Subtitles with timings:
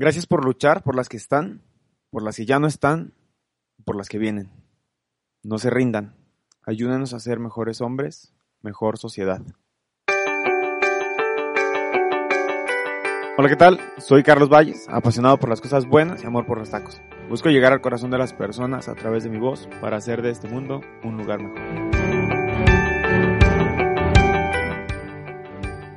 [0.00, 1.60] Gracias por luchar por las que están,
[2.08, 3.12] por las que ya no están,
[3.84, 4.50] por las que vienen.
[5.42, 6.16] No se rindan.
[6.64, 8.32] Ayúdenos a ser mejores hombres,
[8.62, 9.42] mejor sociedad.
[13.36, 13.78] Hola, ¿qué tal?
[13.98, 17.02] Soy Carlos Valles, apasionado por las cosas buenas y amor por los tacos.
[17.28, 20.30] Busco llegar al corazón de las personas a través de mi voz para hacer de
[20.30, 21.99] este mundo un lugar mejor.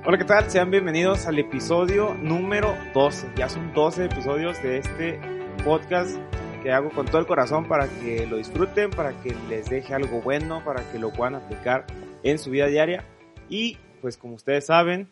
[0.06, 0.52] Hola, ¿qué tal?
[0.52, 3.36] Sean bienvenidos al episodio número 12.
[3.38, 5.18] Ya son 12 episodios de este
[5.64, 6.18] podcast
[6.62, 10.20] que hago con todo el corazón para que lo disfruten, para que les deje algo
[10.20, 11.86] bueno, para que lo puedan aplicar
[12.22, 13.06] en su vida diaria.
[13.48, 15.08] Y pues como ustedes saben,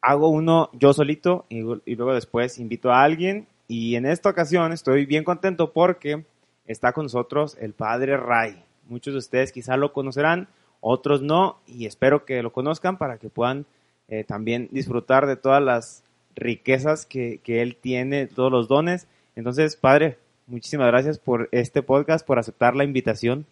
[0.00, 3.46] hago uno yo solito y, luego después invito a alguien.
[3.68, 6.24] Y en esta ocasión estoy bien contento porque
[6.66, 8.60] está con nosotros el padre Ray.
[8.88, 10.48] Muchos de ustedes quizá lo conocerán,
[10.80, 13.66] otros no, y espero que lo conozcan para que puedan
[14.10, 19.06] eh, también disfrutar de todas las riquezas que, que él tiene, todos los dones.
[19.36, 23.46] Entonces, padre, muchísimas gracias por este podcast, por aceptar la invitación.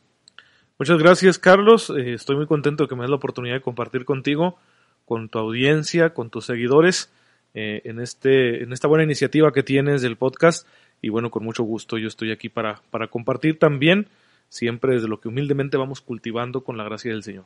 [0.79, 1.91] Muchas gracias, Carlos.
[1.91, 4.59] Eh, estoy muy contento de que me des la oportunidad de compartir contigo,
[5.07, 7.11] con tu audiencia, con tus seguidores,
[7.55, 10.69] eh, en, este, en esta buena iniciativa que tienes del podcast.
[11.03, 14.09] Y bueno, con mucho gusto yo estoy aquí para, para compartir también,
[14.49, 17.45] siempre desde lo que humildemente vamos cultivando con la gracia del Señor.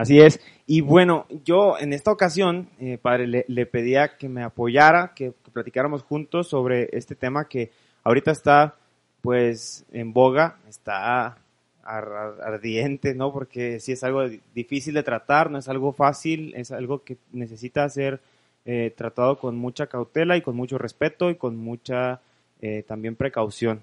[0.00, 0.40] Así es.
[0.66, 5.50] Y bueno, yo en esta ocasión, eh, padre, le, pedía que me apoyara, que, que,
[5.50, 7.70] platicáramos juntos sobre este tema que
[8.02, 8.76] ahorita está,
[9.20, 11.36] pues, en boga, está
[11.82, 13.30] ardiente, ¿no?
[13.30, 14.22] Porque sí es algo
[14.54, 18.20] difícil de tratar, no es algo fácil, es algo que necesita ser
[18.64, 22.22] eh, tratado con mucha cautela y con mucho respeto y con mucha
[22.62, 23.82] eh, también precaución.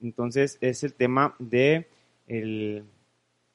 [0.00, 1.88] Entonces es el tema de
[2.28, 2.84] el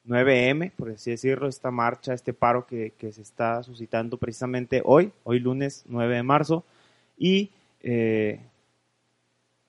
[0.06, 5.12] 9M, por así decirlo, esta marcha, este paro que, que se está suscitando precisamente hoy,
[5.24, 6.64] hoy lunes 9 de marzo,
[7.16, 7.50] y
[7.82, 8.40] eh,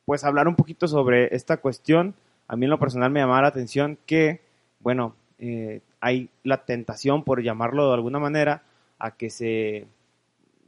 [0.06, 2.16] pues hablar un poquito sobre esta cuestión.
[2.48, 4.42] A mí en lo personal me llamaba la atención que,
[4.80, 8.64] bueno, eh, hay la tentación, por llamarlo de alguna manera,
[9.00, 9.88] a que se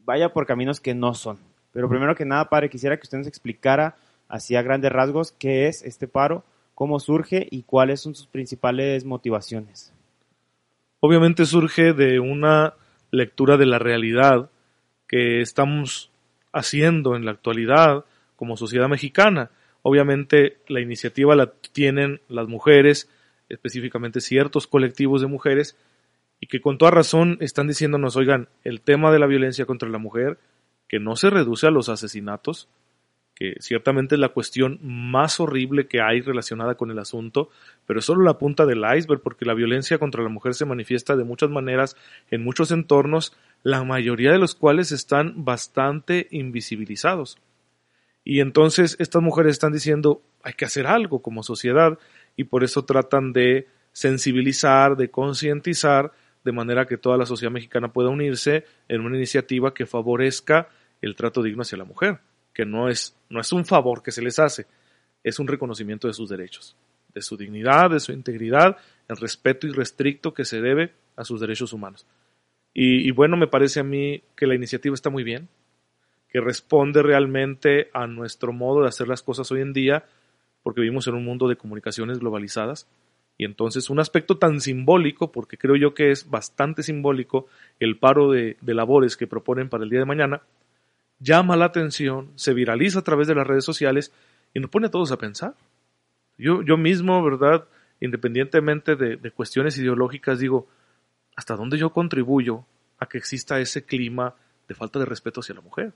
[0.05, 1.39] vaya por caminos que no son.
[1.73, 3.95] Pero primero que nada, padre, quisiera que usted nos explicara,
[4.27, 6.43] así a grandes rasgos, qué es este paro,
[6.75, 9.93] cómo surge y cuáles son sus principales motivaciones.
[10.99, 12.73] Obviamente surge de una
[13.11, 14.49] lectura de la realidad
[15.07, 16.11] que estamos
[16.51, 18.05] haciendo en la actualidad
[18.35, 19.51] como sociedad mexicana.
[19.81, 23.09] Obviamente la iniciativa la tienen las mujeres,
[23.49, 25.77] específicamente ciertos colectivos de mujeres,
[26.39, 29.97] y que con toda razón están diciéndonos, oigan, el tema de la violencia contra la
[29.97, 30.37] mujer,
[30.87, 32.67] que no se reduce a los asesinatos,
[33.35, 37.49] que ciertamente es la cuestión más horrible que hay relacionada con el asunto,
[37.85, 41.17] pero es solo la punta del iceberg, porque la violencia contra la mujer se manifiesta
[41.17, 41.97] de muchas maneras
[42.31, 47.37] en muchos entornos, la mayoría de los cuales están bastante invisibilizados.
[48.23, 51.99] Y entonces estas mujeres están diciendo, hay que hacer algo como sociedad,
[52.37, 56.13] y por eso tratan de sensibilizar, de concientizar,
[56.45, 60.69] de manera que toda la sociedad mexicana pueda unirse en una iniciativa que favorezca
[61.01, 62.19] el trato digno hacia la mujer
[62.55, 64.65] que no es, no es un favor que se les hace,
[65.23, 66.75] es un reconocimiento de sus derechos,
[67.13, 68.77] de su dignidad, de su integridad,
[69.09, 72.07] el respeto irrestricto que se debe a sus derechos humanos.
[72.73, 75.49] Y, y bueno, me parece a mí que la iniciativa está muy bien,
[76.29, 80.05] que responde realmente a nuestro modo de hacer las cosas hoy en día,
[80.63, 82.87] porque vivimos en un mundo de comunicaciones globalizadas.
[83.37, 87.47] Y entonces un aspecto tan simbólico, porque creo yo que es bastante simbólico,
[87.81, 90.41] el paro de, de labores que proponen para el día de mañana,
[91.19, 94.11] llama la atención, se viraliza a través de las redes sociales
[94.53, 95.55] y nos pone a todos a pensar.
[96.37, 97.65] Yo, yo mismo, ¿verdad?
[97.99, 100.67] Independientemente de, cuestiones ideológicas, digo,
[101.35, 102.65] ¿hasta dónde yo contribuyo
[102.99, 104.35] a que exista ese clima
[104.67, 105.93] de falta de respeto hacia la mujer?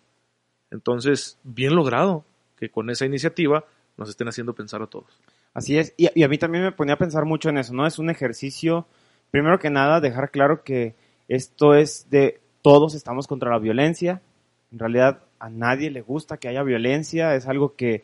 [0.71, 2.25] Entonces, bien logrado
[2.57, 3.65] que con esa iniciativa
[3.97, 5.19] nos estén haciendo pensar a todos.
[5.53, 7.85] Así es, y, y, a mí también me ponía a pensar mucho en eso, ¿no?
[7.85, 8.87] Es un ejercicio,
[9.31, 10.95] primero que nada, dejar claro que
[11.27, 14.21] esto es de todos estamos contra la violencia,
[14.71, 18.03] en realidad a nadie le gusta que haya violencia, es algo que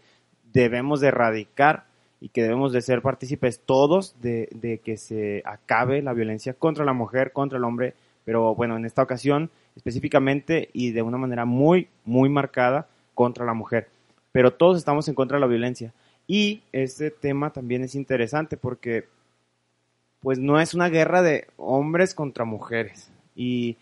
[0.52, 1.86] debemos de erradicar
[2.22, 6.86] y que debemos de ser partícipes todos de, de, que se acabe la violencia contra
[6.86, 11.46] la mujer, contra el hombre, pero bueno, en esta ocasión específicamente y de una manera
[11.46, 13.90] muy, muy marcada contra la mujer.
[14.32, 15.94] Pero todos estamos en contra de la violencia.
[16.28, 19.06] Y este tema también es interesante porque
[20.22, 23.12] pues no es una guerra de hombres contra mujeres.
[23.36, 23.78] Y,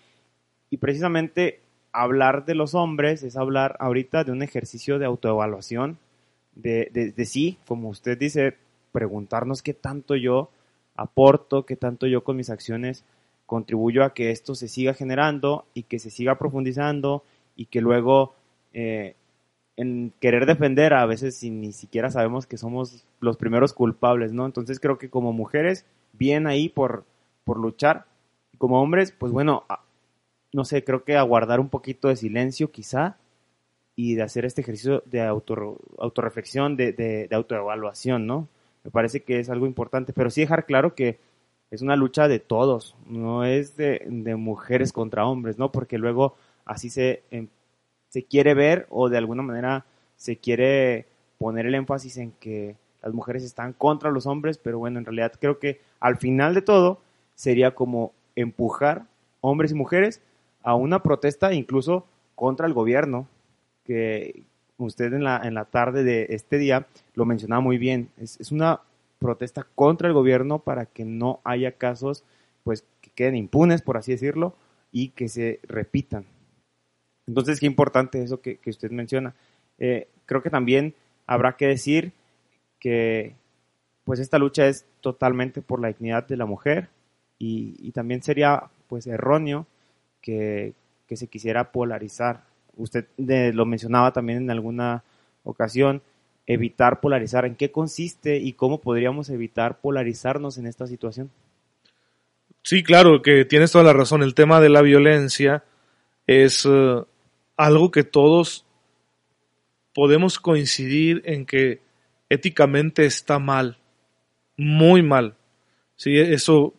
[0.69, 1.61] y precisamente
[1.93, 5.97] hablar de los hombres es hablar ahorita de un ejercicio de autoevaluación,
[6.55, 8.57] de, de, de sí, como usted dice,
[8.91, 10.49] preguntarnos qué tanto yo
[10.95, 13.05] aporto, qué tanto yo con mis acciones
[13.45, 17.23] contribuyo a que esto se siga generando y que se siga profundizando
[17.55, 18.33] y que luego
[18.73, 19.15] eh,
[19.75, 24.45] en querer defender a veces si ni siquiera sabemos que somos los primeros culpables, ¿no?
[24.45, 27.05] Entonces creo que como mujeres, bien ahí por,
[27.43, 28.05] por luchar,
[28.51, 29.63] y como hombres, pues bueno,
[30.53, 33.17] no sé, creo que aguardar un poquito de silencio quizá
[33.95, 38.47] y de hacer este ejercicio de auto, autorreflexión, de, de, de autoevaluación, ¿no?
[38.83, 41.19] Me parece que es algo importante, pero sí dejar claro que
[41.71, 45.71] es una lucha de todos, no es de, de mujeres contra hombres, ¿no?
[45.71, 46.35] Porque luego
[46.65, 47.47] así se, em,
[48.09, 49.85] se quiere ver o de alguna manera
[50.15, 51.07] se quiere
[51.39, 55.33] poner el énfasis en que las mujeres están contra los hombres, pero bueno, en realidad
[55.39, 57.01] creo que al final de todo
[57.35, 59.07] sería como empujar
[59.41, 60.21] hombres y mujeres
[60.63, 62.05] a una protesta incluso
[62.35, 63.27] contra el gobierno,
[63.83, 64.43] que,
[64.77, 68.09] usted en la, en la tarde de este día lo mencionaba muy bien.
[68.17, 68.81] Es, es una
[69.19, 72.23] protesta contra el gobierno para que no haya casos
[72.63, 74.55] pues que queden impunes, por así decirlo,
[74.91, 76.25] y que se repitan.
[77.27, 79.35] Entonces, qué importante eso que, que usted menciona.
[79.79, 80.93] Eh, creo que también
[81.25, 82.13] habrá que decir
[82.79, 83.35] que
[84.03, 86.89] pues esta lucha es totalmente por la dignidad de la mujer
[87.39, 89.65] y, y también sería pues erróneo
[90.23, 90.73] que,
[91.07, 95.03] que se quisiera polarizar usted de, lo mencionaba también en alguna
[95.43, 96.01] ocasión,
[96.47, 97.45] evitar polarizar.
[97.45, 101.29] ¿En qué consiste y cómo podríamos evitar polarizarnos en esta situación?
[102.63, 104.23] Sí, claro, que tienes toda la razón.
[104.23, 105.63] El tema de la violencia
[106.27, 107.05] es uh,
[107.57, 108.65] algo que todos
[109.93, 111.81] podemos coincidir en que
[112.29, 113.77] éticamente está mal,
[114.57, 115.35] muy mal.
[115.95, 116.73] Sí, eso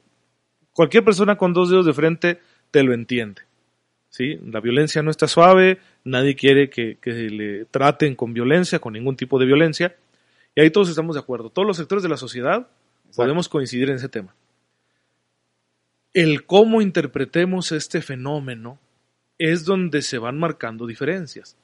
[0.73, 2.41] cualquier persona con dos dedos de frente
[2.75, 3.43] te lo entiende.
[4.09, 4.37] ¿sí?
[4.51, 9.15] La violencia no está suave, nadie quiere que, que, le traten con violencia, con ningún
[9.15, 9.95] tipo de violencia,
[10.57, 11.51] y ahí todos estamos de acuerdo.
[11.51, 13.13] Todos los sectores de la sociedad Exacto.
[13.15, 14.35] podemos coincidir en ese tema.
[16.13, 18.81] El cómo interpretemos este fenómeno
[19.39, 21.57] es donde se van marcando diferencias.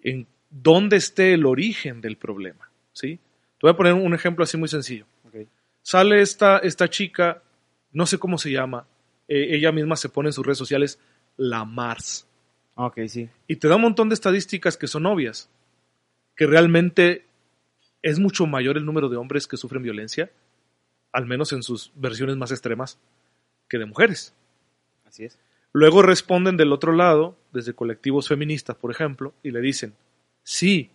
[0.00, 3.16] En dónde esté el origen del problema, ¿sí?
[3.16, 5.04] Te voy a poner un ejemplo así muy sencillo.
[5.28, 5.46] Okay.
[5.82, 7.42] Sale esta, esta chica,
[7.92, 8.86] no sé cómo se llama,
[9.30, 10.98] eh, ella misma se pone en sus redes sociales
[11.36, 12.26] la Mars.
[12.74, 13.30] Ok, sí.
[13.46, 15.48] Y te da un montón de estadísticas que son obvias,
[16.34, 17.26] que realmente
[18.02, 20.32] es mucho mayor el número de hombres que sufren violencia,
[21.12, 22.98] al menos en sus versiones más extremas,
[23.68, 24.34] que de mujeres.
[25.04, 25.38] Así es.
[25.72, 29.94] Luego responden del otro lado, desde colectivos feministas, por ejemplo, y le dicen,
[30.42, 30.90] sí,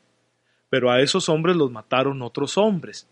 [0.70, 3.08] pero a esos hombres los mataron otros hombres.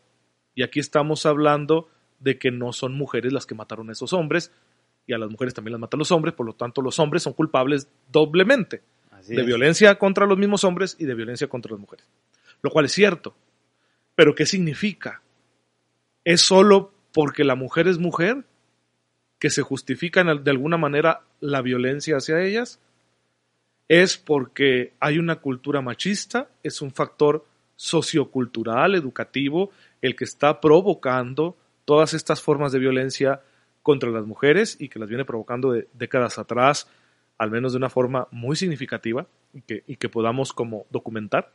[0.54, 1.90] Y aquí estamos hablando
[2.20, 4.52] de que no son mujeres las que mataron a esos hombres,
[5.06, 7.34] y a las mujeres también las matan los hombres, por lo tanto los hombres son
[7.34, 9.48] culpables doblemente Así de es.
[9.48, 12.06] violencia contra los mismos hombres y de violencia contra las mujeres.
[12.62, 13.36] Lo cual es cierto.
[14.16, 15.22] Pero ¿qué significa?
[16.24, 18.46] ¿Es solo porque la mujer es mujer
[19.40, 22.80] que se justifica de alguna manera la violencia hacia ellas?
[23.90, 26.48] ¿Es porque hay una cultura machista?
[26.64, 33.42] ¿Es un factor sociocultural, educativo, el que está provocando todas estas formas de violencia
[33.84, 36.88] contra las mujeres y que las viene provocando de décadas atrás,
[37.38, 41.52] al menos de una forma muy significativa y que, y que podamos como documentar.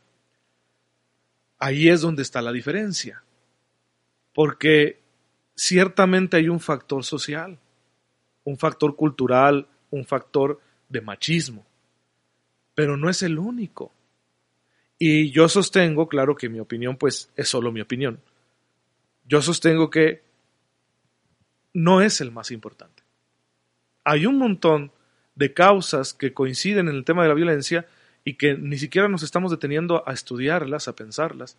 [1.57, 3.23] Ahí es donde está la diferencia,
[4.33, 5.01] porque
[5.55, 7.57] ciertamente hay un factor social,
[8.45, 11.65] un factor cultural, un factor de machismo,
[12.75, 13.91] pero no es el único.
[14.97, 18.21] Y yo sostengo, claro que mi opinión pues es solo mi opinión,
[19.25, 20.28] yo sostengo que
[21.79, 23.03] no es el más importante.
[24.03, 24.91] Hay un montón
[25.35, 27.87] de causas que coinciden en el tema de la violencia
[28.25, 31.57] y que ni siquiera nos estamos deteniendo a estudiarlas, a pensarlas,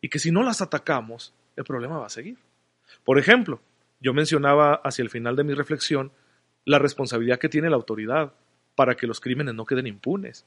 [0.00, 2.38] y que si no las atacamos, el problema va a seguir.
[3.04, 3.60] Por ejemplo,
[4.00, 6.10] yo mencionaba hacia el final de mi reflexión
[6.64, 8.32] la responsabilidad que tiene la autoridad
[8.74, 10.44] para que los crímenes no queden impunes.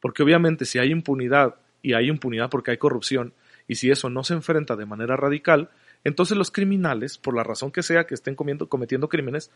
[0.00, 3.34] Porque obviamente si hay impunidad, y hay impunidad porque hay corrupción,
[3.68, 5.70] y si eso no se enfrenta de manera radical,
[6.04, 9.50] entonces los criminales, por la razón que sea que estén cometiendo crímenes,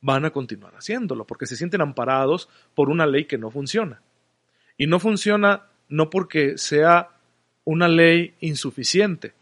[0.00, 4.02] van a continuar haciéndolo, porque se sienten amparados por una ley que no funciona.
[4.76, 7.10] Y no funciona no porque sea
[7.64, 9.34] una ley insuficiente.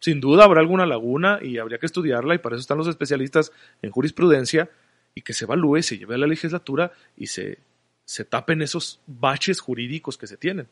[0.00, 3.52] Sin duda habrá alguna laguna y habría que estudiarla, y para eso están los especialistas
[3.82, 4.70] en jurisprudencia,
[5.14, 7.58] y que se evalúe, se lleve a la legislatura y se,
[8.04, 10.66] se tapen esos baches jurídicos que se tienen.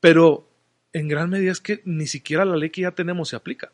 [0.00, 0.48] Pero
[0.92, 3.72] en gran medida es que ni siquiera la ley que ya tenemos se aplica.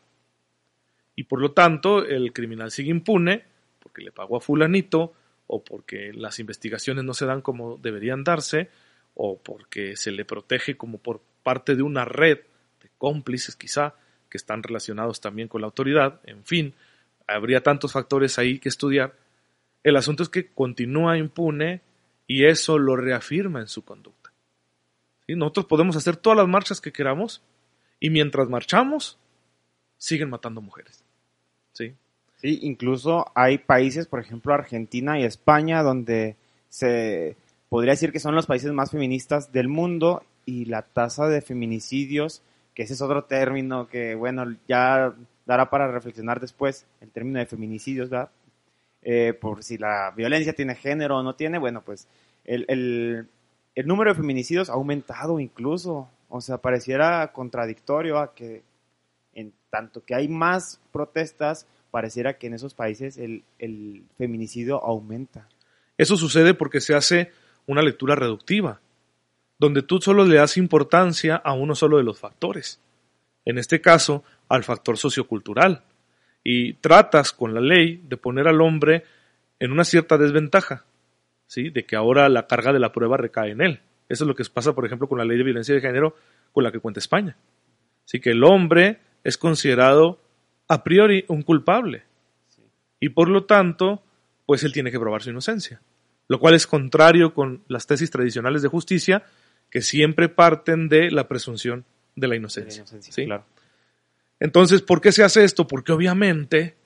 [1.18, 3.42] Y por lo tanto, el criminal sigue impune
[3.80, 5.14] porque le pagó a fulanito
[5.48, 8.70] o porque las investigaciones no se dan como deberían darse
[9.14, 12.38] o porque se le protege como por parte de una red
[12.80, 13.96] de cómplices quizá
[14.30, 16.74] que están relacionados también con la autoridad, en fin,
[17.26, 19.16] habría tantos factores ahí que estudiar.
[19.82, 21.80] El asunto es que continúa impune
[22.28, 24.32] y eso lo reafirma en su conducta.
[25.26, 27.42] Nosotros podemos hacer todas las marchas que queramos
[27.98, 29.18] y mientras marchamos
[29.96, 31.07] siguen matando mujeres.
[31.78, 32.58] ¿Sí?
[32.62, 36.36] Incluso hay países, por ejemplo Argentina y España, donde
[36.68, 37.36] se
[37.68, 42.42] podría decir que son los países más feministas del mundo y la tasa de feminicidios,
[42.74, 45.14] que ese es otro término que, bueno, ya
[45.46, 48.30] dará para reflexionar después, el término de feminicidios, ¿verdad?
[49.02, 52.08] Eh, por si la violencia tiene género o no tiene, bueno, pues
[52.44, 53.28] el, el,
[53.74, 58.62] el número de feminicidios ha aumentado incluso, o sea, pareciera contradictorio a que
[59.38, 65.48] en tanto que hay más protestas, pareciera que en esos países el, el feminicidio aumenta.
[65.96, 67.30] Eso sucede porque se hace
[67.66, 68.80] una lectura reductiva,
[69.58, 72.80] donde tú solo le das importancia a uno solo de los factores.
[73.44, 75.84] En este caso, al factor sociocultural.
[76.42, 79.04] Y tratas con la ley de poner al hombre
[79.60, 80.84] en una cierta desventaja,
[81.46, 81.70] ¿sí?
[81.70, 83.80] De que ahora la carga de la prueba recae en él.
[84.08, 86.16] Eso es lo que pasa, por ejemplo, con la ley de violencia de género
[86.52, 87.36] con la que cuenta España.
[88.04, 90.20] Así que el hombre es considerado
[90.68, 92.04] a priori un culpable.
[93.00, 94.02] Y por lo tanto,
[94.46, 95.80] pues él tiene que probar su inocencia.
[96.28, 99.24] Lo cual es contrario con las tesis tradicionales de justicia
[99.70, 101.84] que siempre parten de la presunción
[102.16, 102.84] de la inocencia.
[104.40, 105.66] Entonces, ¿por qué se hace esto?
[105.66, 106.76] Porque obviamente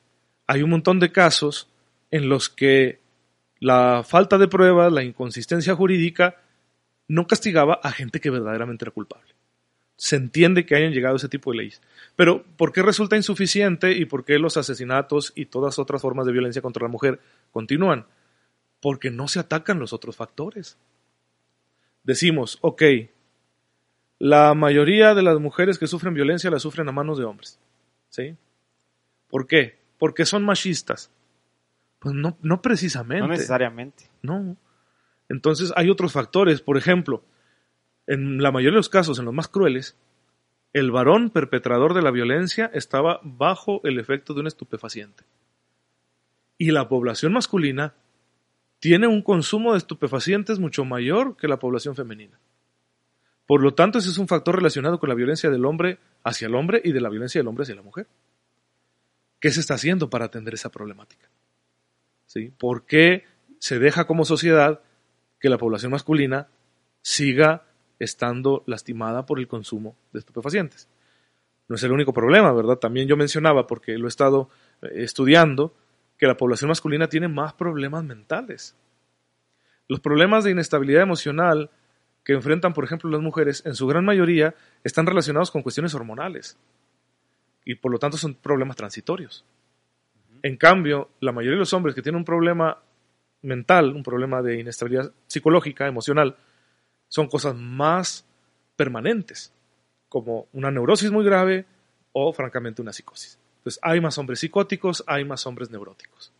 [0.46, 1.68] hay un montón de casos
[2.10, 3.00] en los que
[3.58, 6.36] la falta de pruebas, la inconsistencia jurídica,
[7.08, 9.32] no castigaba a gente que verdaderamente era culpable
[9.96, 11.80] se entiende que hayan llegado ese tipo de leyes.
[12.16, 16.32] Pero, ¿por qué resulta insuficiente y por qué los asesinatos y todas otras formas de
[16.32, 17.20] violencia contra la mujer
[17.50, 18.06] continúan?
[18.80, 20.76] Porque no se atacan los otros factores.
[22.02, 22.82] Decimos, ok,
[24.18, 27.58] la mayoría de las mujeres que sufren violencia la sufren a manos de hombres.
[28.08, 28.36] ¿Sí?
[29.28, 29.78] ¿Por qué?
[29.98, 31.10] Porque son machistas.
[31.98, 33.22] Pues no, no precisamente.
[33.22, 34.04] No necesariamente.
[34.22, 34.56] No.
[35.28, 36.60] Entonces hay otros factores.
[36.60, 37.22] Por ejemplo,
[38.06, 39.96] en la mayoría de los casos, en los más crueles,
[40.72, 45.24] el varón perpetrador de la violencia estaba bajo el efecto de un estupefaciente.
[46.58, 47.94] Y la población masculina
[48.78, 52.38] tiene un consumo de estupefacientes mucho mayor que la población femenina.
[53.46, 56.54] Por lo tanto, ese es un factor relacionado con la violencia del hombre hacia el
[56.54, 58.06] hombre y de la violencia del hombre hacia la mujer.
[59.40, 61.28] ¿Qué se está haciendo para atender esa problemática?
[62.26, 62.52] ¿Sí?
[62.56, 63.24] ¿Por qué
[63.58, 64.80] se deja como sociedad
[65.38, 66.48] que la población masculina
[67.02, 67.66] siga
[68.02, 70.88] estando lastimada por el consumo de estupefacientes.
[71.68, 72.76] No es el único problema, ¿verdad?
[72.76, 74.50] También yo mencionaba, porque lo he estado
[74.82, 75.74] eh, estudiando,
[76.18, 78.76] que la población masculina tiene más problemas mentales.
[79.86, 81.70] Los problemas de inestabilidad emocional
[82.24, 86.58] que enfrentan, por ejemplo, las mujeres, en su gran mayoría están relacionados con cuestiones hormonales
[87.64, 89.44] y por lo tanto son problemas transitorios.
[90.42, 92.78] En cambio, la mayoría de los hombres que tienen un problema
[93.42, 96.36] mental, un problema de inestabilidad psicológica, emocional,
[97.12, 98.24] son cosas más
[98.74, 99.52] permanentes,
[100.08, 101.66] como una neurosis muy grave
[102.12, 103.38] o francamente una psicosis.
[103.58, 106.32] Entonces hay más hombres psicóticos, hay más hombres neuróticos.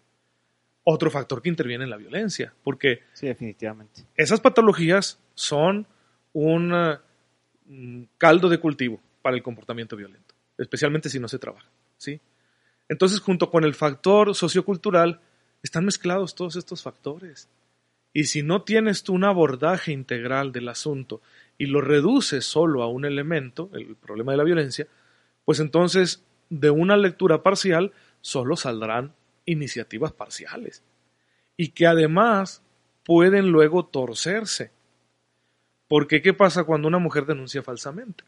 [0.83, 4.07] Otro factor que interviene en la violencia, porque sí, definitivamente.
[4.17, 5.87] esas patologías son
[6.33, 6.73] un
[7.67, 11.69] mm, caldo de cultivo para el comportamiento violento, especialmente si no se trabaja.
[11.99, 12.19] ¿sí?
[12.89, 15.21] Entonces, junto con el factor sociocultural,
[15.63, 17.47] están mezclados todos estos factores.
[18.13, 21.23] Y si no tienes tú un abordaje integral del asunto
[21.57, 24.87] y lo reduces solo a un elemento, el problema de la violencia,
[25.45, 29.15] pues entonces de una lectura parcial solo saldrán
[29.47, 30.83] iniciativas parciales
[31.57, 32.63] y que además
[33.05, 34.71] pueden luego torcerse.
[35.89, 38.25] Porque ¿qué pasa cuando una mujer denuncia falsamente?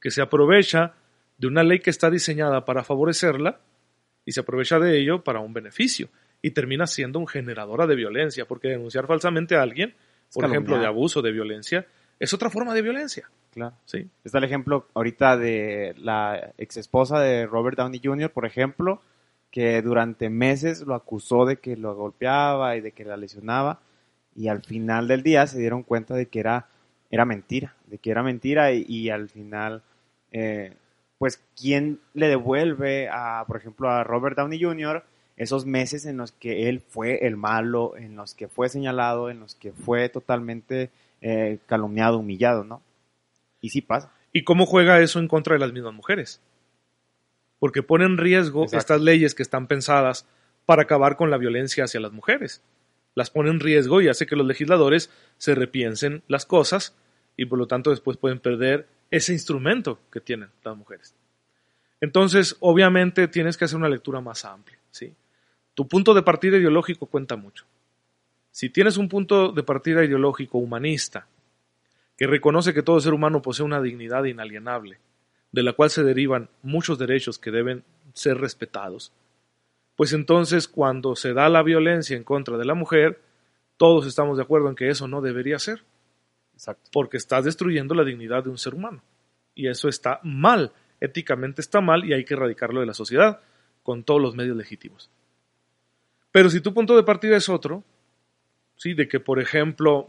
[0.00, 0.94] Que se aprovecha
[1.38, 3.60] de una ley que está diseñada para favorecerla
[4.24, 6.08] y se aprovecha de ello para un beneficio
[6.42, 9.94] y termina siendo un generadora de violencia, porque denunciar falsamente a alguien,
[10.34, 11.86] por ejemplo, de abuso, de violencia,
[12.18, 13.30] es otra forma de violencia.
[13.52, 13.76] Claro.
[13.84, 14.08] Sí.
[14.24, 19.00] Está el ejemplo ahorita de la ex esposa de Robert Downey Jr., por ejemplo,
[19.50, 23.80] que durante meses lo acusó de que lo golpeaba y de que la lesionaba,
[24.34, 26.68] y al final del día se dieron cuenta de que era,
[27.10, 29.82] era mentira, de que era mentira, y, al final,
[30.32, 30.72] eh,
[31.18, 35.04] pues, ¿quién le devuelve a, por ejemplo, a Robert Downey Jr.,
[35.36, 39.40] esos meses en los que él fue el malo, en los que fue señalado, en
[39.40, 42.82] los que fue totalmente eh, calumniado, humillado, ¿no?
[43.60, 44.12] Y sí pasa.
[44.32, 46.40] ¿Y cómo juega eso en contra de las mismas mujeres?
[47.58, 48.78] Porque pone en riesgo Exacto.
[48.78, 50.26] estas leyes que están pensadas
[50.66, 52.62] para acabar con la violencia hacia las mujeres.
[53.14, 56.96] Las pone en riesgo y hace que los legisladores se repiensen las cosas
[57.36, 61.14] y por lo tanto después pueden perder ese instrumento que tienen las mujeres.
[62.00, 65.14] Entonces, obviamente tienes que hacer una lectura más amplia, ¿sí?
[65.74, 67.64] Tu punto de partida ideológico cuenta mucho.
[68.50, 71.26] Si tienes un punto de partida ideológico humanista,
[72.16, 74.98] que reconoce que todo ser humano posee una dignidad inalienable,
[75.50, 79.12] de la cual se derivan muchos derechos que deben ser respetados,
[79.96, 83.20] pues entonces cuando se da la violencia en contra de la mujer,
[83.76, 85.82] todos estamos de acuerdo en que eso no debería ser,
[86.54, 86.90] Exacto.
[86.92, 89.02] porque estás destruyendo la dignidad de un ser humano.
[89.54, 93.40] Y eso está mal, éticamente está mal y hay que erradicarlo de la sociedad
[93.82, 95.10] con todos los medios legítimos.
[96.32, 97.84] Pero si tu punto de partida es otro,
[98.76, 98.94] ¿sí?
[98.94, 100.08] de que, por ejemplo,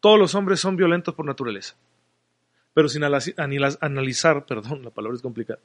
[0.00, 1.74] todos los hombres son violentos por naturaleza,
[2.72, 5.58] pero sin analizar, perdón, la palabra es complicada,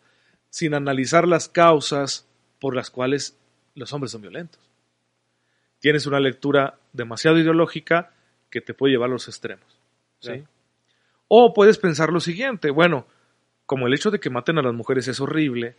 [0.49, 2.27] sin analizar las causas
[2.59, 3.37] por las cuales
[3.75, 4.59] los hombres son violentos.
[5.79, 8.13] Tienes una lectura demasiado ideológica
[8.49, 9.65] que te puede llevar a los extremos.
[10.19, 10.29] ¿sí?
[10.29, 10.47] Claro.
[11.27, 13.05] O puedes pensar lo siguiente, bueno,
[13.65, 15.75] como el hecho de que maten a las mujeres es horrible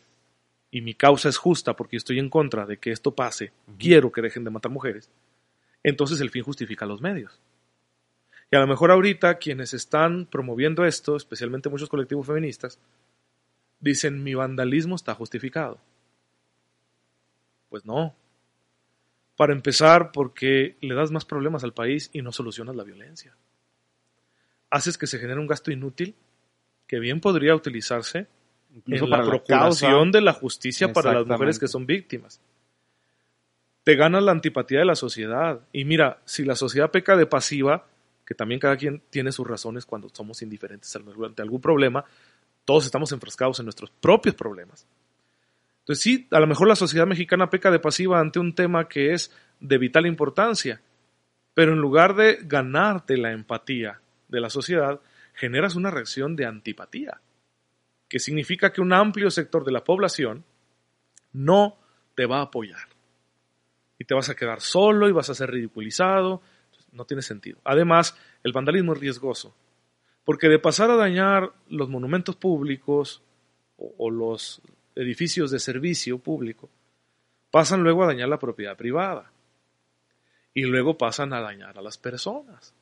[0.75, 4.21] y mi causa es justa porque estoy en contra de que esto pase, quiero que
[4.21, 5.09] dejen de matar mujeres,
[5.85, 7.41] entonces el fin justifica los medios.
[8.51, 12.81] Y a lo mejor ahorita quienes están promoviendo esto, especialmente muchos colectivos feministas,
[13.79, 15.79] dicen mi vandalismo está justificado.
[17.69, 18.17] Pues no.
[19.37, 23.37] Para empezar, porque le das más problemas al país y no solucionas la violencia.
[24.71, 26.17] Haces que se genere un gasto inútil
[26.89, 28.27] que bien podría utilizarse
[28.75, 32.41] Incluso en para la procuración de la justicia para las mujeres que son víctimas.
[33.85, 35.61] Te ganas la antipatía de la sociedad.
[35.73, 37.87] Y mira, si la sociedad peca de pasiva,
[38.27, 42.05] que también cada quien tiene sus razones cuando somos indiferentes ante algún problema,
[42.65, 44.87] todos estamos enfrascados en nuestros propios problemas.
[45.81, 49.13] Entonces sí, a lo mejor la sociedad mexicana peca de pasiva ante un tema que
[49.13, 50.81] es de vital importancia,
[51.53, 55.01] pero en lugar de ganarte la empatía de la sociedad,
[55.35, 57.21] generas una reacción de antipatía
[58.15, 60.45] que significa que un amplio sector de la población
[61.33, 61.77] no
[62.15, 62.87] te va a apoyar.
[63.99, 66.41] Y te vas a quedar solo y vas a ser ridiculizado.
[66.93, 67.59] No tiene sentido.
[67.65, 69.53] Además, el vandalismo es riesgoso,
[70.23, 73.21] porque de pasar a dañar los monumentos públicos
[73.79, 74.63] o, o los
[74.95, 76.71] edificios de servicio público,
[77.51, 79.33] pasan luego a dañar la propiedad privada.
[80.55, 82.75] Y luego pasan a dañar a las personas.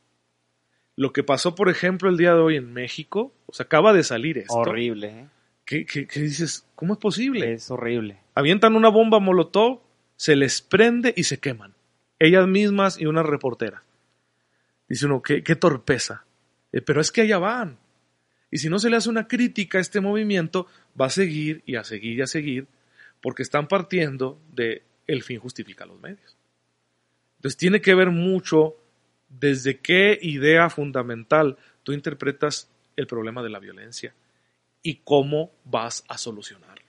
[0.97, 4.03] Lo que pasó, por ejemplo, el día de hoy en México, o sea, acaba de
[4.05, 4.53] salir esto.
[4.55, 5.29] Horrible, ¿eh?
[5.65, 6.67] ¿Qué, qué- qué dices?
[6.75, 7.53] ¿Cómo es posible?
[7.55, 8.19] Es horrible.
[8.35, 9.81] Avientan una bomba molotov,
[10.17, 11.75] se les prende y se queman.
[12.19, 13.83] Ellas mismas y una reportera.
[14.89, 16.25] Dice uno, qué, qué torpeza.
[16.73, 17.79] Eh, pero es que allá van.
[18.51, 20.67] Y si no se le hace una crítica a este movimiento,
[21.01, 22.67] va a seguir y a seguir y a seguir,
[23.23, 26.37] porque están partiendo de el fin justifica los medios.
[27.37, 28.77] Entonces tiene que ver mucho
[29.39, 34.15] desde qué idea fundamental tú interpretas el problema de la violencia
[34.83, 36.83] y cómo vas a solucionarlo.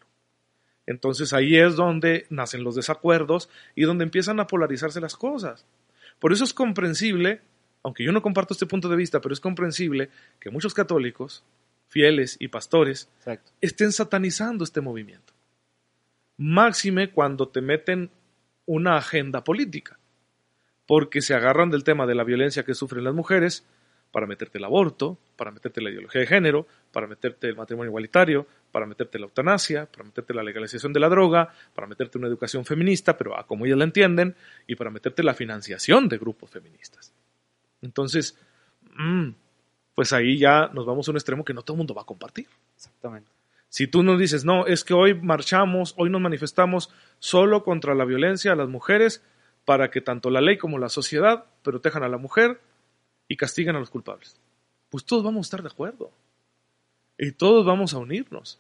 [0.86, 5.66] Entonces ahí es donde nacen los desacuerdos y donde empiezan a polarizarse las cosas.
[6.20, 7.42] Por eso es comprensible,
[7.84, 11.44] aunque yo no comparto este punto de vista, pero es comprensible que muchos católicos,
[11.88, 13.52] fieles y pastores Exacto.
[13.62, 15.34] estén satanizando este movimiento.
[16.38, 18.10] Máxime cuando te meten
[18.66, 20.00] una agenda política,
[20.86, 23.66] porque se agarran del tema de la violencia que sufren las mujeres
[24.14, 28.46] para meterte el aborto, para meterte la ideología de género, para meterte el matrimonio igualitario,
[28.72, 32.64] para meterte la eutanasia, para meterte la legalización de la droga, para meterte una educación
[32.64, 34.36] feminista, pero a como ellas la entienden,
[34.68, 37.12] y para meterte la financiación de grupos feministas.
[37.82, 38.38] Entonces,
[38.96, 39.30] mm,
[39.96, 42.06] pues ahí ya nos vamos a un extremo que no todo el mundo va a
[42.06, 42.48] compartir.
[42.76, 43.32] Exactamente.
[43.70, 48.06] Si tú nos dices, no, es que hoy marchamos, hoy nos manifestamos solo contra la
[48.06, 49.24] violencia a las mujeres
[49.66, 52.60] para que tanto la ley como la sociedad protejan a la mujer
[53.28, 54.38] y castiguen a los culpables.
[54.90, 56.12] Pues todos vamos a estar de acuerdo.
[57.18, 58.60] Y todos vamos a unirnos.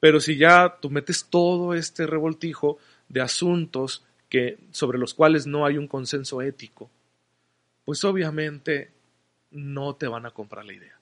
[0.00, 5.66] Pero si ya tú metes todo este revoltijo de asuntos que, sobre los cuales no
[5.66, 6.90] hay un consenso ético,
[7.84, 8.90] pues obviamente
[9.50, 10.98] no te van a comprar la idea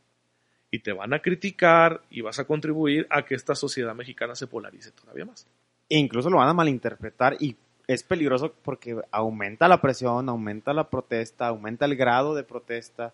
[0.70, 4.46] y te van a criticar y vas a contribuir a que esta sociedad mexicana se
[4.46, 5.46] polarice todavía más.
[5.88, 7.56] E incluso lo van a malinterpretar y
[7.92, 13.12] es peligroso porque aumenta la presión, aumenta la protesta, aumenta el grado de protesta,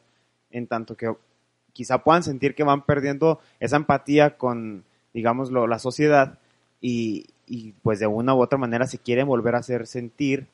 [0.50, 1.12] en tanto que
[1.72, 4.84] quizá puedan sentir que van perdiendo esa empatía con,
[5.14, 6.38] digámoslo, la sociedad
[6.80, 10.46] y, y pues de una u otra manera se quieren volver a hacer sentir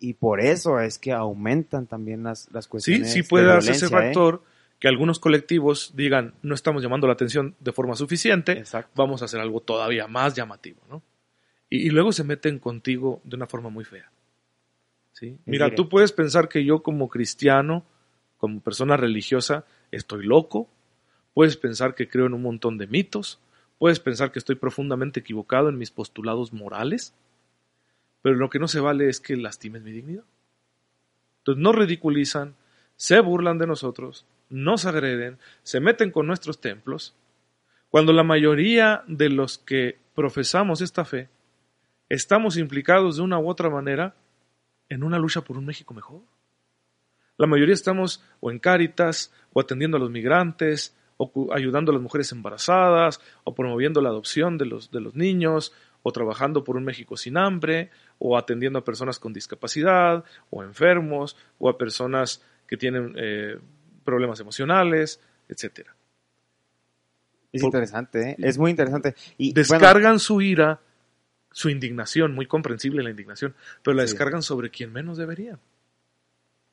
[0.00, 3.12] y por eso es que aumentan también las, las Sí, cuestiones.
[3.12, 3.90] sí de puede darse ese ¿eh?
[3.90, 4.42] factor
[4.80, 8.90] que algunos colectivos digan, no estamos llamando la atención de forma suficiente, Exacto.
[8.94, 11.02] vamos a hacer algo todavía más llamativo, ¿no?
[11.70, 14.10] Y, y luego se meten contigo de una forma muy fea.
[15.12, 15.38] ¿sí?
[15.44, 17.84] Mira, tú puedes pensar que yo como cristiano,
[18.36, 20.68] como persona religiosa, estoy loco,
[21.34, 23.40] puedes pensar que creo en un montón de mitos,
[23.78, 27.14] puedes pensar que estoy profundamente equivocado en mis postulados morales,
[28.22, 30.24] pero lo que no se vale es que lastimes mi dignidad.
[31.38, 32.54] Entonces nos ridiculizan,
[32.96, 37.14] se burlan de nosotros, nos agreden, se meten con nuestros templos,
[37.88, 41.28] cuando la mayoría de los que profesamos esta fe
[42.08, 44.14] estamos implicados de una u otra manera
[44.88, 46.22] en una lucha por un México mejor.
[47.36, 52.02] La mayoría estamos o en Cáritas, o atendiendo a los migrantes, o ayudando a las
[52.02, 56.84] mujeres embarazadas, o promoviendo la adopción de los, de los niños, o trabajando por un
[56.84, 62.76] México sin hambre, o atendiendo a personas con discapacidad, o enfermos, o a personas que
[62.76, 63.58] tienen eh,
[64.04, 65.94] problemas emocionales, etcétera.
[67.52, 68.36] Es interesante, ¿eh?
[68.38, 69.14] es muy interesante.
[69.38, 70.80] Y bueno, Descargan su ira,
[71.50, 74.12] su indignación, muy comprensible la indignación, pero la Sí.
[74.12, 75.58] descargan sobre quien menos deberían.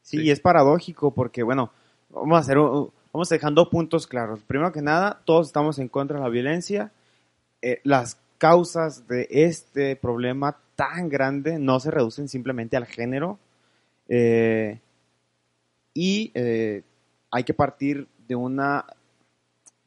[0.01, 0.23] Sí, Sí.
[0.25, 1.71] y es paradójico porque, bueno,
[2.09, 4.43] vamos a hacer, vamos dejando puntos claros.
[4.43, 6.91] Primero que nada, todos estamos en contra de la violencia.
[7.61, 13.39] Eh, las causas de este problema tan grande no se reducen simplemente al género.
[14.09, 14.79] Eh,
[15.93, 16.83] y eh,
[17.31, 18.85] hay que partir de una,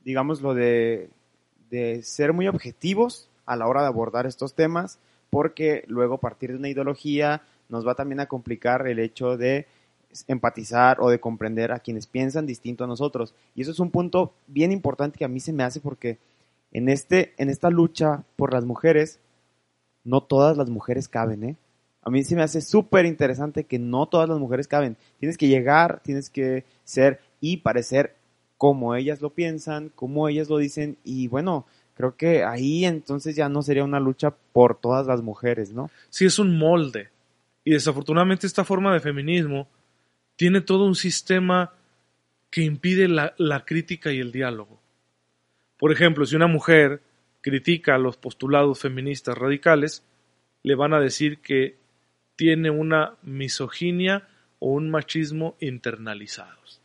[0.02, 1.10] digámoslo, de,
[1.70, 4.98] de ser muy objetivos a la hora de abordar estos temas,
[5.30, 9.66] porque luego partir de una ideología nos va también a complicar el hecho de
[10.26, 13.34] empatizar o de comprender a quienes piensan distinto a nosotros.
[13.54, 16.18] Y eso es un punto bien importante que a mí se me hace porque
[16.72, 19.20] en, este, en esta lucha por las mujeres,
[20.04, 21.56] no todas las mujeres caben, ¿eh?
[22.02, 24.96] A mí se me hace súper interesante que no todas las mujeres caben.
[25.18, 28.14] Tienes que llegar, tienes que ser y parecer
[28.56, 30.96] como ellas lo piensan, como ellas lo dicen.
[31.04, 31.66] Y bueno,
[31.98, 35.90] creo que ahí entonces ya no sería una lucha por todas las mujeres, ¿no?
[36.10, 37.10] Sí es un molde.
[37.64, 39.68] Y desafortunadamente esta forma de feminismo
[40.36, 41.74] tiene todo un sistema
[42.50, 44.80] que impide la, la crítica y el diálogo.
[45.76, 47.02] Por ejemplo, si una mujer
[47.40, 50.04] critica los postulados feministas radicales,
[50.62, 51.78] le van a decir que
[52.36, 54.28] tiene una misoginia
[54.60, 56.80] o un machismo internalizados.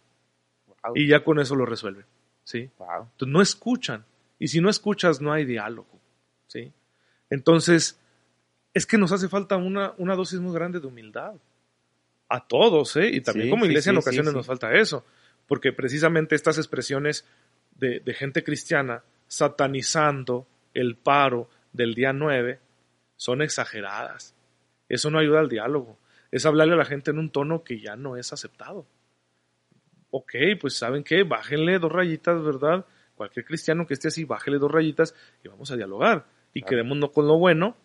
[0.65, 0.93] Wow.
[0.95, 2.05] Y ya con eso lo resuelven.
[2.43, 2.71] ¿sí?
[2.79, 3.09] Wow.
[3.11, 4.05] Entonces, no escuchan.
[4.43, 6.01] Y si no escuchas, no hay diálogo.
[6.47, 6.73] ¿sí?
[7.29, 7.97] Entonces,
[8.73, 11.35] es que nos hace falta una, una dosis muy grande de humildad.
[12.27, 13.07] A todos, ¿eh?
[13.07, 15.05] Y también Sí, como sí, iglesia en ocasiones nos falta eso.
[15.47, 17.25] Porque precisamente estas expresiones
[17.77, 22.59] de, de gente cristiana satanizando el paro del día 9
[23.15, 24.35] son exageradas.
[24.89, 25.97] Eso no ayuda al diálogo.
[26.31, 28.85] Es hablarle a la gente en un tono que ya no es aceptado.
[30.09, 31.23] Ok, pues ¿saben qué?
[31.23, 32.85] Bájenle dos rayitas, ¿verdad?
[33.15, 36.25] Cualquier cristiano que esté así, bájele dos rayitas y vamos a dialogar.
[36.53, 36.69] Y Claro.
[36.69, 37.75] quedémonos con lo bueno,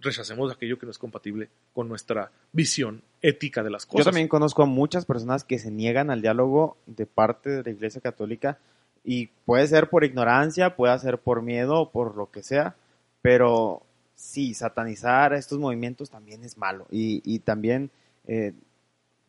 [0.00, 4.04] rechacemos aquello que no es compatible con nuestra visión ética de las cosas.
[4.04, 7.70] Yo también conozco a muchas personas que se niegan al diálogo de parte de la
[7.70, 8.58] Iglesia Católica
[9.04, 12.76] y puede ser por ignorancia, puede ser por miedo o por lo que sea,
[13.22, 13.82] pero
[14.14, 17.90] sí, satanizar estos movimientos también es malo y, y también
[18.26, 18.52] eh,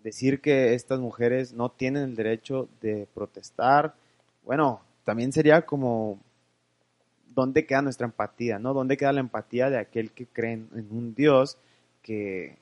[0.04, 3.94] decir que estas mujeres no tienen el derecho de protestar,
[4.44, 6.20] bueno, también sería como
[7.34, 8.74] dónde queda nuestra empatía, ¿no?
[8.74, 11.58] ¿Dónde queda la empatía de aquel que cree en, un Dios
[12.02, 12.58] que,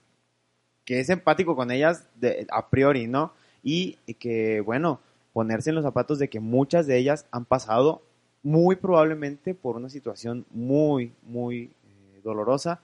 [0.84, 3.34] que es empático con ellas de, a priori, ¿no?
[3.64, 5.00] Y, que, bueno,
[5.34, 8.04] ponerse en los zapatos de que muchas de ellas han pasado
[8.44, 12.80] muy probablemente por una situación muy, muy eh, dolorosa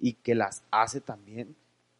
[0.00, 1.54] y que las hace también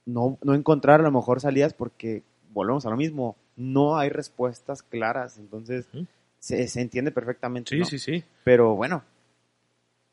[0.04, 4.82] no, no encontrar a lo mejor salidas porque volvemos a lo mismo, no hay respuestas
[4.82, 5.86] claras, entonces.
[6.48, 7.70] Se, se entiende perfectamente.
[7.70, 7.84] Sí, ¿no?
[7.84, 8.24] sí, sí.
[8.42, 9.04] Pero bueno,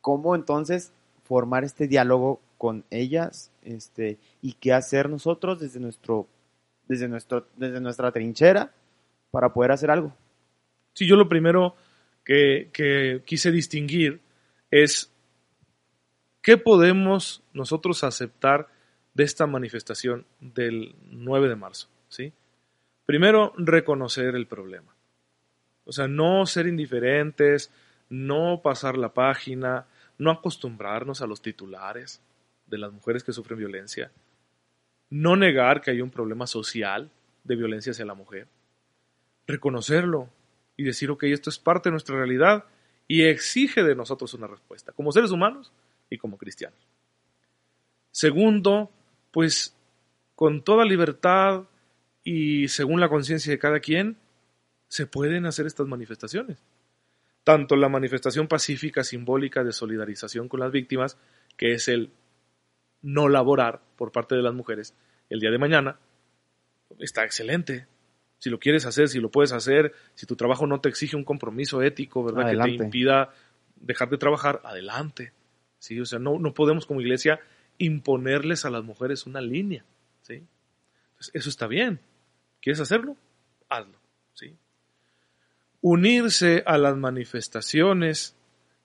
[0.02, 0.92] ¿cómo entonces
[1.24, 3.52] formar este diálogo con ellas?
[3.62, 6.28] Este, y qué hacer nosotros desde nuestro,
[6.90, 8.74] desde nuestro, desde nuestra trinchera
[9.32, 10.14] para poder hacer algo.
[10.94, 11.78] Sí, yo lo primero
[12.26, 14.20] que, que quise distinguir
[14.72, 15.10] es
[16.42, 18.68] qué podemos nosotros aceptar
[19.14, 21.88] de esta manifestación del 9 de marzo.
[22.10, 22.34] ¿sí?
[23.06, 24.95] Primero, reconocer el problema.
[25.86, 27.72] O sea, no ser indiferentes,
[28.10, 29.86] no pasar la página,
[30.18, 32.22] no acostumbrarnos a los titulares
[32.68, 34.12] de las mujeres que sufren violencia,
[35.10, 37.10] no negar que hay un problema social
[37.44, 38.48] de violencia hacia la mujer,
[39.46, 40.30] reconocerlo
[40.76, 42.66] y decir, ok, esto es parte de nuestra realidad
[43.08, 44.92] y exige de nosotros una respuesta.
[44.92, 45.72] Como seres humanos,
[46.10, 46.80] y como cristianos.
[48.12, 48.92] Segundo,
[49.32, 49.76] pues
[50.36, 51.64] con toda libertad
[52.24, 54.18] y según la conciencia de cada quien,
[54.88, 56.64] se pueden hacer estas manifestaciones.
[57.44, 61.18] Tanto la manifestación pacífica simbólica de solidarización con las víctimas,
[61.58, 62.12] que es el
[63.02, 64.96] no laborar por parte de las mujeres
[65.30, 66.00] el día de mañana,
[67.00, 67.88] está excelente.
[68.40, 71.24] Si lo quieres hacer, si lo puedes hacer, si tu trabajo no te exige un
[71.24, 72.50] compromiso ético, ¿verdad?
[72.50, 73.34] Que te impida
[73.76, 75.34] dejar de trabajar, adelante.
[75.80, 76.00] ¿sí?
[76.00, 77.40] O sea, no, no podemos como iglesia
[77.78, 79.86] imponerles a las mujeres una línea.
[80.22, 80.44] ¿sí?
[81.34, 82.00] eso está bien.
[82.62, 83.16] ¿Quieres hacerlo?
[83.70, 84.05] Hazlo.
[85.88, 88.36] Unirse a las manifestaciones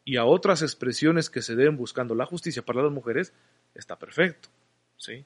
[0.05, 3.33] y a otras expresiones que se den buscando la justicia para las mujeres
[3.75, 4.51] está perfecto.
[4.99, 5.25] ¿sí?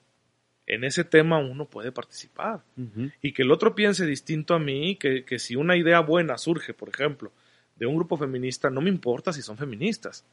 [0.66, 2.62] En ese tema uno puede participar.
[3.20, 6.74] Y que el otro piense distinto a mí, que, que si una idea buena surge,
[6.74, 7.32] por ejemplo,
[7.74, 10.24] de un grupo feminista, no me importa si son feministas.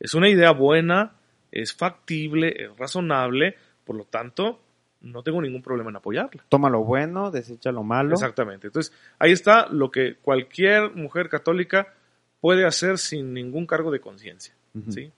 [0.00, 1.12] Es una idea buena,
[1.52, 4.63] es factible, es razonable, por lo tanto,
[5.04, 6.44] no tengo ningún problema en apoyarla.
[6.48, 8.14] Toma lo bueno, desecha lo malo.
[8.14, 8.68] Exactamente.
[8.68, 11.92] Entonces, ahí está lo que cualquier mujer católica
[12.40, 14.54] puede hacer sin ningún cargo de conciencia.
[14.88, 15.12] ¿sí?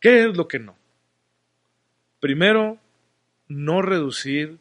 [0.00, 0.76] ¿Qué es lo que no?
[2.20, 2.78] Primero,
[3.48, 4.58] no reducir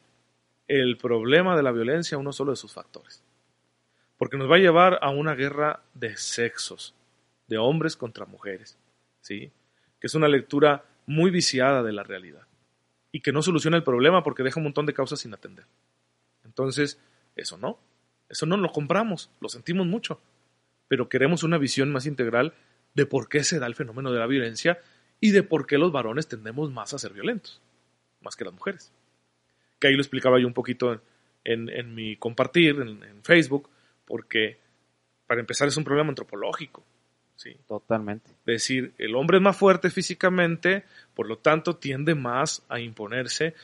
[0.67, 3.23] el problema de la violencia a uno solo de sus factores.
[4.17, 6.93] Porque nos va a llevar a una guerra de sexos,
[7.47, 8.77] de hombres contra mujeres,
[9.21, 9.51] ¿sí?
[9.99, 12.47] Que es una lectura muy viciada de la realidad
[13.13, 15.65] y que no soluciona el problema porque deja un montón de causas sin atender.
[16.43, 16.99] Entonces,
[17.35, 17.79] eso no,
[18.27, 20.19] eso no lo compramos, lo sentimos mucho,
[20.87, 22.55] pero queremos una visión más integral
[22.95, 24.81] de por qué se da el fenómeno de la violencia
[25.19, 27.61] y de por qué los varones tendemos más a ser violentos,
[28.21, 28.91] más que las mujeres.
[29.79, 30.99] Que ahí lo explicaba yo un poquito
[31.43, 33.69] en, mi compartir en, Facebook,
[34.05, 34.57] porque
[35.27, 36.83] para empezar es un problema antropológico.
[37.35, 37.57] ¿Sí?
[37.67, 38.31] Totalmente.
[38.31, 43.55] Es decir, el hombre es más fuerte físicamente, por lo tanto tiende más a imponerse.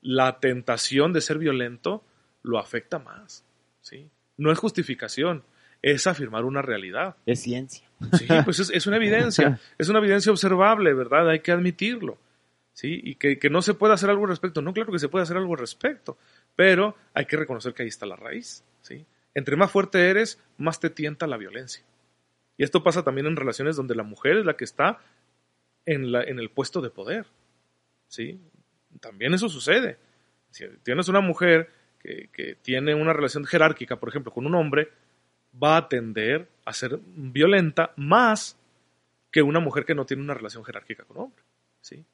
[0.00, 2.04] La tentación de ser violento
[2.42, 3.44] lo afecta más.
[3.80, 4.10] ¿sí?
[4.36, 5.44] No es justificación,
[5.80, 7.16] es afirmar una realidad.
[7.26, 7.88] Es ciencia.
[8.18, 11.28] Sí, pues es, una evidencia, es una evidencia observable, ¿verdad?
[11.30, 12.18] Hay que admitirlo.
[12.74, 13.00] ¿Sí?
[13.04, 14.62] Y que, que, no se puede hacer algo al respecto.
[14.62, 16.16] No, claro que se puede hacer algo al respecto,
[16.56, 18.64] pero hay que reconocer que ahí está la raíz.
[18.80, 19.04] ¿sí?
[19.34, 21.84] Entre más fuerte eres, más te tienta la violencia.
[22.56, 25.00] Y esto pasa también en relaciones donde la mujer es la que está
[25.86, 27.26] en, la, en el puesto de poder.
[28.08, 28.40] ¿sí?
[29.00, 29.98] También eso sucede.
[30.50, 34.90] Si tienes una mujer que, que tiene una relación jerárquica, por ejemplo, con un hombre,
[35.62, 38.58] va a tender a ser violenta más
[39.30, 41.42] que una mujer que no tiene una relación jerárquica con un hombre.
[41.80, 42.04] ¿sí?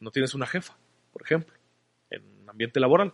[0.00, 0.76] No tienes una jefa,
[1.12, 1.54] por ejemplo,
[2.10, 3.12] en un ambiente laboral.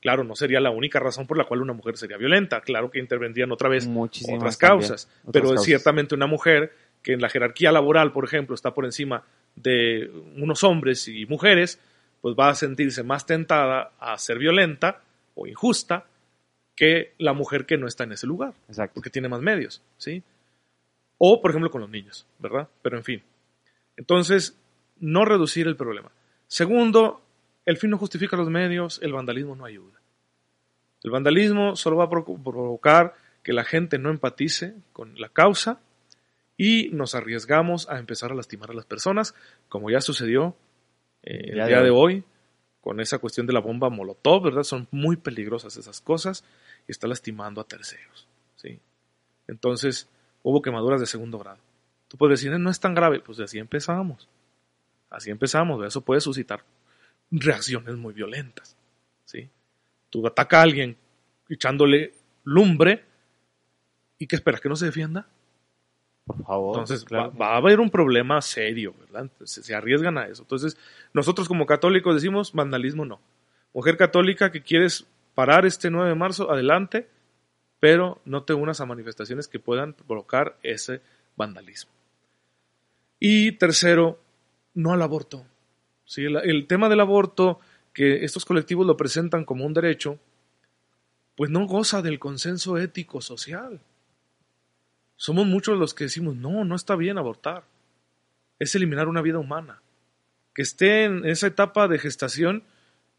[0.00, 2.60] Claro, no sería la única razón por la cual una mujer sería violenta.
[2.60, 5.08] Claro que intervendrían otra vez otras causas.
[5.32, 9.24] pero es ciertamente una mujer que en la jerarquía laboral, por ejemplo, está por encima
[9.54, 11.80] de unos hombres y mujeres,
[12.20, 15.02] pues va a sentirse más tentada a ser violenta
[15.34, 16.06] o injusta
[16.74, 18.54] que la mujer que no está en ese lugar.
[18.68, 18.94] Exacto.
[18.94, 20.22] Porque tiene más medios, ¿sí?
[21.18, 22.68] O, por ejemplo, con los niños, ¿verdad?
[22.82, 23.22] Pero en fin.
[23.96, 24.58] Entonces,
[24.98, 26.10] no reducir el problema.
[26.46, 27.22] Segundo,
[27.66, 30.00] el fin no justifica los medios, el vandalismo no ayuda.
[31.02, 35.80] El vandalismo solo va a provocar que la gente no empatice con la causa
[36.56, 39.34] y nos arriesgamos a empezar a lastimar a las personas,
[39.68, 40.56] como ya sucedió
[41.22, 42.24] eh, el día de hoy
[42.82, 44.62] con esa cuestión de la bomba Molotov, ¿verdad?
[44.62, 46.44] Son muy peligrosas esas cosas
[46.86, 48.78] y está lastimando a terceros, ¿sí?
[49.46, 50.08] Entonces,
[50.42, 51.58] hubo quemaduras de segundo grado.
[52.08, 54.28] Tú puedes decir, no es tan grave, pues así empezamos.
[55.08, 56.62] Así empezamos, eso puede suscitar
[57.30, 58.76] reacciones muy violentas,
[59.24, 59.48] ¿sí?
[60.08, 60.96] Tú atacas a alguien
[61.48, 62.14] echándole
[62.44, 63.04] lumbre
[64.18, 64.60] y ¿qué esperas?
[64.60, 65.26] ¿Que no se defienda?
[66.26, 66.76] Por favor.
[66.76, 69.30] Entonces va, a haber un problema serio, ¿verdad?
[69.44, 70.42] se, arriesgan a eso.
[70.42, 70.76] Entonces,
[71.12, 73.20] nosotros como católicos decimos vandalismo no.
[73.72, 77.08] Mujer católica que quieres parar este 9 de marzo, adelante,
[77.78, 81.00] pero no te unas a manifestaciones que puedan provocar ese
[81.36, 81.90] vandalismo.
[83.18, 84.20] Y tercero,
[84.74, 85.46] no al aborto.
[86.10, 86.24] ¿Sí?
[86.24, 87.60] El, el tema del aborto,
[87.92, 90.18] que estos colectivos lo presentan como un derecho,
[91.36, 93.80] pues no goza del consenso ético social.
[95.14, 97.62] Somos muchos los que decimos, no, no está bien abortar.
[98.58, 99.82] Es eliminar una vida humana.
[100.52, 102.64] Que esté en esa etapa de gestación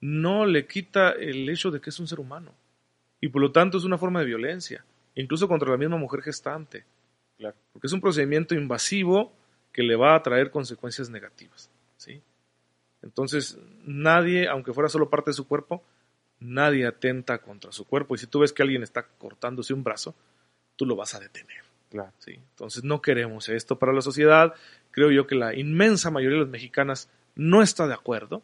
[0.02, 2.54] no le quita el hecho de que es un ser humano.
[3.22, 4.84] Y por lo tanto es una forma de violencia,
[5.16, 6.84] incluso contra la misma mujer gestante.
[7.38, 7.56] Claro.
[7.72, 9.32] Porque es un procedimiento invasivo
[9.72, 11.72] que le va a traer consecuencias negativas.
[11.96, 12.22] ¿sí?
[13.02, 15.84] Entonces, nadie, aunque fuera solo parte de su cuerpo,
[16.40, 18.16] nadie atenta contra su cuerpo.
[18.16, 20.16] Y si tú ves que alguien está cortándose un brazo,
[20.76, 21.64] tú lo vas a detener.
[21.90, 22.12] Claro.
[22.20, 22.34] ¿sí?
[22.34, 24.54] Entonces no queremos esto para la sociedad,
[24.92, 28.44] creo yo que la inmensa mayoría de las mexicanas no está de acuerdo.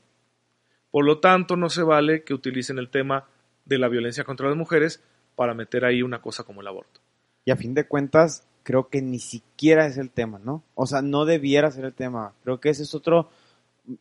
[0.91, 3.25] Por lo tanto, no se vale que utilicen el tema
[3.65, 5.03] de la violencia contra las mujeres
[5.35, 7.01] para meter ahí una cosa como el aborto.
[7.45, 10.63] Y a fin de cuentas, creo que ni siquiera es el tema, ¿no?
[10.75, 12.33] O sea, no debiera ser el tema.
[12.43, 13.29] Creo que ese es otro,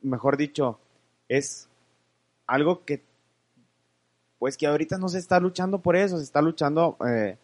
[0.02, 0.78] mejor dicho,
[1.28, 1.68] es
[2.46, 3.02] algo que,
[4.38, 7.36] pues que ahorita no se está luchando por eso, se está luchando eh,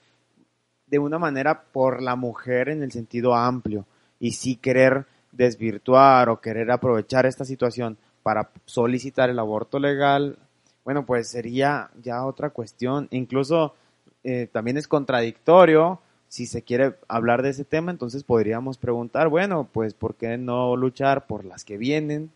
[0.86, 3.86] de una manera por la mujer en el sentido amplio
[4.18, 10.38] y sí querer desvirtuar o querer aprovechar esta situación para solicitar el aborto legal,
[10.84, 13.08] bueno, pues sería ya otra cuestión.
[13.10, 13.74] Incluso
[14.22, 16.00] eh, también es contradictorio
[16.32, 20.74] si se quiere hablar de ese tema, entonces podríamos preguntar, bueno, pues ¿por qué no
[20.76, 22.30] luchar por las que vienen?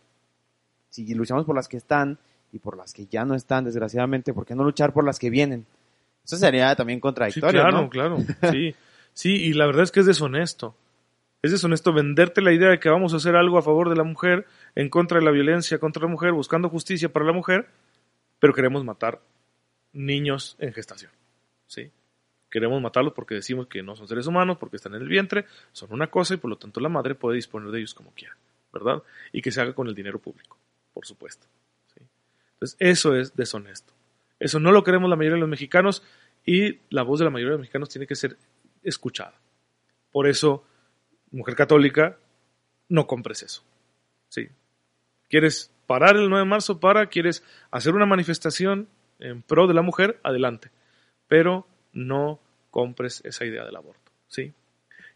[0.91, 2.19] Si luchamos por las que están
[2.51, 5.31] y por las que ya no están, desgraciadamente, ¿por qué no luchar por las que
[5.31, 5.65] vienen?
[6.23, 7.59] Eso sería también contradictorio.
[7.59, 7.89] Sí, claro, ¿no?
[7.89, 8.17] claro.
[8.51, 8.75] Sí.
[9.13, 10.75] sí, y la verdad es que es deshonesto.
[11.41, 14.03] Es deshonesto venderte la idea de que vamos a hacer algo a favor de la
[14.03, 17.67] mujer, en contra de la violencia contra la mujer, buscando justicia para la mujer,
[18.37, 19.21] pero queremos matar
[19.91, 21.09] niños en gestación.
[21.65, 21.91] ¿sí?
[22.57, 25.93] Queremos matarlos porque decimos que no son seres humanos, porque están en el vientre, son
[25.93, 28.35] una cosa y por lo tanto la madre puede disponer de ellos como quiera,
[28.73, 29.03] ¿verdad?
[29.31, 30.57] Y que se haga con el dinero público,
[30.91, 31.45] por supuesto.
[32.53, 33.93] Entonces, eso es deshonesto.
[34.39, 36.01] Eso no lo queremos la mayoría de los mexicanos
[36.47, 38.37] y la voz de la mayoría de los mexicanos tiene que ser
[38.81, 39.35] escuchada.
[40.11, 40.65] Por eso,
[41.29, 42.17] mujer católica,
[42.89, 43.63] no compres eso.
[44.29, 44.47] ¿sí?
[45.29, 46.79] ¿Quieres parar el 9 de marzo?
[46.79, 47.05] Para.
[47.05, 48.87] ¿Quieres hacer una manifestación
[49.19, 50.19] en pro de la mujer?
[50.23, 50.71] Adelante.
[51.27, 52.39] Pero no
[52.77, 54.11] compres esa idea del aborto.
[54.27, 54.53] ¿sí?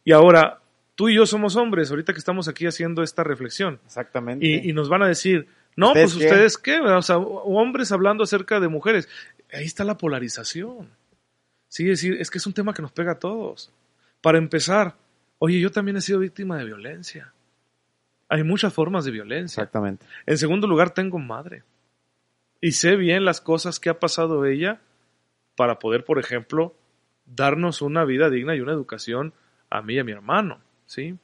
[0.03, 0.61] Y ahora,
[0.95, 3.79] tú y yo somos hombres, ahorita que estamos aquí haciendo esta reflexión.
[3.85, 4.43] Exactamente.
[4.43, 6.25] Y, y nos van a decir, no, ¿Ustedes pues qué?
[6.25, 9.07] ustedes qué, o sea, hombres hablando acerca de mujeres.
[9.53, 10.89] Ahí está la polarización.
[11.67, 13.71] Sí, es decir, es que es un tema que nos pega a todos.
[14.21, 14.95] Para empezar,
[15.37, 17.31] oye, yo también he sido víctima de violencia.
[18.27, 19.61] Hay muchas formas de violencia.
[19.61, 20.03] Exactamente.
[20.25, 21.61] En segundo lugar, tengo madre.
[22.59, 24.81] Y sé bien las cosas que ha pasado ella
[25.55, 26.73] para poder, por ejemplo,
[27.35, 29.33] darnos una vida digna y una educación
[29.69, 30.59] a mí y a mi hermano.
[30.85, 31.17] ¿sí?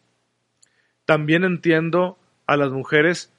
[1.06, 3.34] También entiendo a las mujeres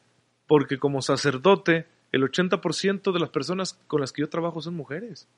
[0.47, 5.29] porque como sacerdote, el 80% de las personas con las que yo trabajo son mujeres.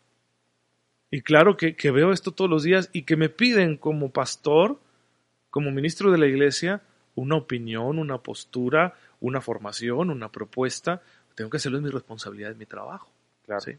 [1.11, 4.79] Y claro que, que veo esto todos los días y que me piden como pastor,
[5.51, 6.83] como ministro de la iglesia,
[7.17, 11.03] una opinión, una postura, una formación, una propuesta.
[11.35, 13.11] Tengo que hacerlo, es mi responsabilidad, es mi trabajo.
[13.45, 13.61] Claro.
[13.61, 13.73] ¿sí?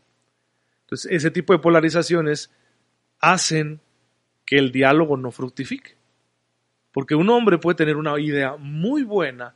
[0.81, 2.51] Entonces, ese tipo de polarizaciones
[3.21, 3.79] hacen
[4.45, 5.95] que el diálogo no fructifique.
[6.91, 9.55] Porque un hombre puede tener una idea muy buena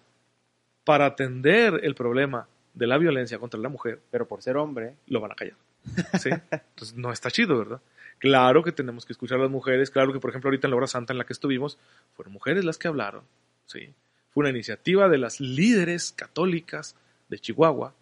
[0.85, 5.19] para atender el problema de la violencia contra la mujer, Pero por ser hombre, lo
[5.19, 5.57] van a callar.
[6.19, 6.29] ¿sí?
[6.29, 7.81] Entonces, no está chido, ¿verdad?
[8.19, 10.77] Claro que tenemos que escuchar a las mujeres, claro que, por ejemplo, ahorita en la
[10.77, 11.77] hora santa en la que estuvimos,
[12.13, 13.23] fueron mujeres las que hablaron,
[13.65, 13.93] ¿sí?
[14.31, 16.95] Fue una iniciativa de las líderes católicas
[17.29, 17.93] de Chihuahua,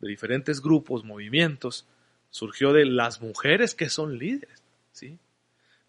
[0.00, 1.86] de diferentes grupos, movimientos,
[2.30, 5.18] surgió de las mujeres que son líderes, ¿sí?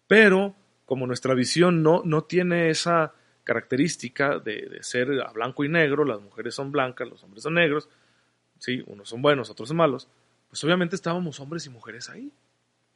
[0.06, 5.68] Pero, como nuestra visión no, no tiene esa característica de, de ser a blanco y
[5.68, 7.88] negro, las mujeres son blancas, los hombres son negros,
[8.58, 8.82] ¿sí?
[8.86, 10.08] Unos son buenos, otros son malos,
[10.48, 12.30] pues obviamente estábamos hombres y mujeres ahí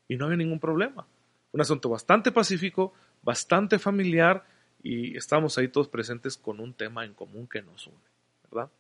[0.09, 1.07] y no había ningún problema.
[1.53, 2.93] Un asunto bastante pacífico,
[3.23, 4.45] bastante familiar
[4.83, 7.97] y estábamos ahí todos presentes con un tema en común que nos une,
[8.45, 8.71] ¿verdad?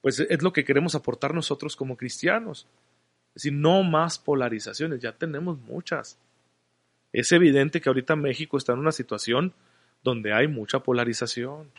[0.00, 2.66] Pues es lo que queremos aportar nosotros como cristianos.
[3.28, 6.18] Es decir, no más polarizaciones, ya tenemos muchas.
[7.14, 9.54] Es evidente que ahorita México está en una situación
[10.02, 11.70] donde hay mucha polarización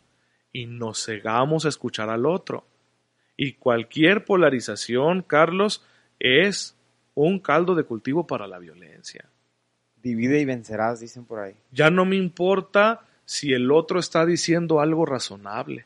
[0.53, 2.65] y nos cegamos a escuchar al otro.
[3.35, 5.85] Y cualquier polarización, Carlos,
[6.19, 6.77] es
[7.15, 9.25] un caldo de cultivo para la violencia.
[10.01, 11.55] divide y vencerás, dicen por ahí.
[11.71, 15.85] Ya no me importa si el otro está diciendo algo razonable.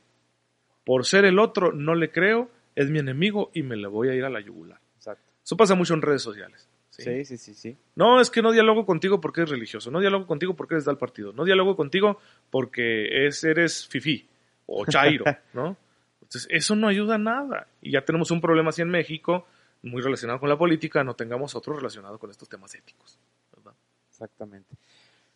[0.85, 4.13] Por ser el otro, no le creo, es mi enemigo y me le voy a
[4.13, 4.79] ir a la yugular.
[4.97, 5.23] Exacto.
[5.43, 6.68] Eso pasa mucho en redes sociales.
[6.99, 7.25] ¿Sí?
[7.25, 7.77] Sí, sí, sí.
[7.95, 10.97] No, es que no dialogo contigo porque eres religioso, no dialogo contigo porque eres del
[10.97, 14.27] partido, no dialogo contigo porque es, eres fifí
[14.65, 15.77] o chairo, ¿no?
[16.21, 17.67] Entonces, eso no ayuda a nada.
[17.81, 19.47] Y ya tenemos un problema así en México,
[19.81, 23.17] muy relacionado con la política, no tengamos otro relacionado con estos temas éticos.
[23.55, 23.73] ¿verdad?
[24.09, 24.75] Exactamente.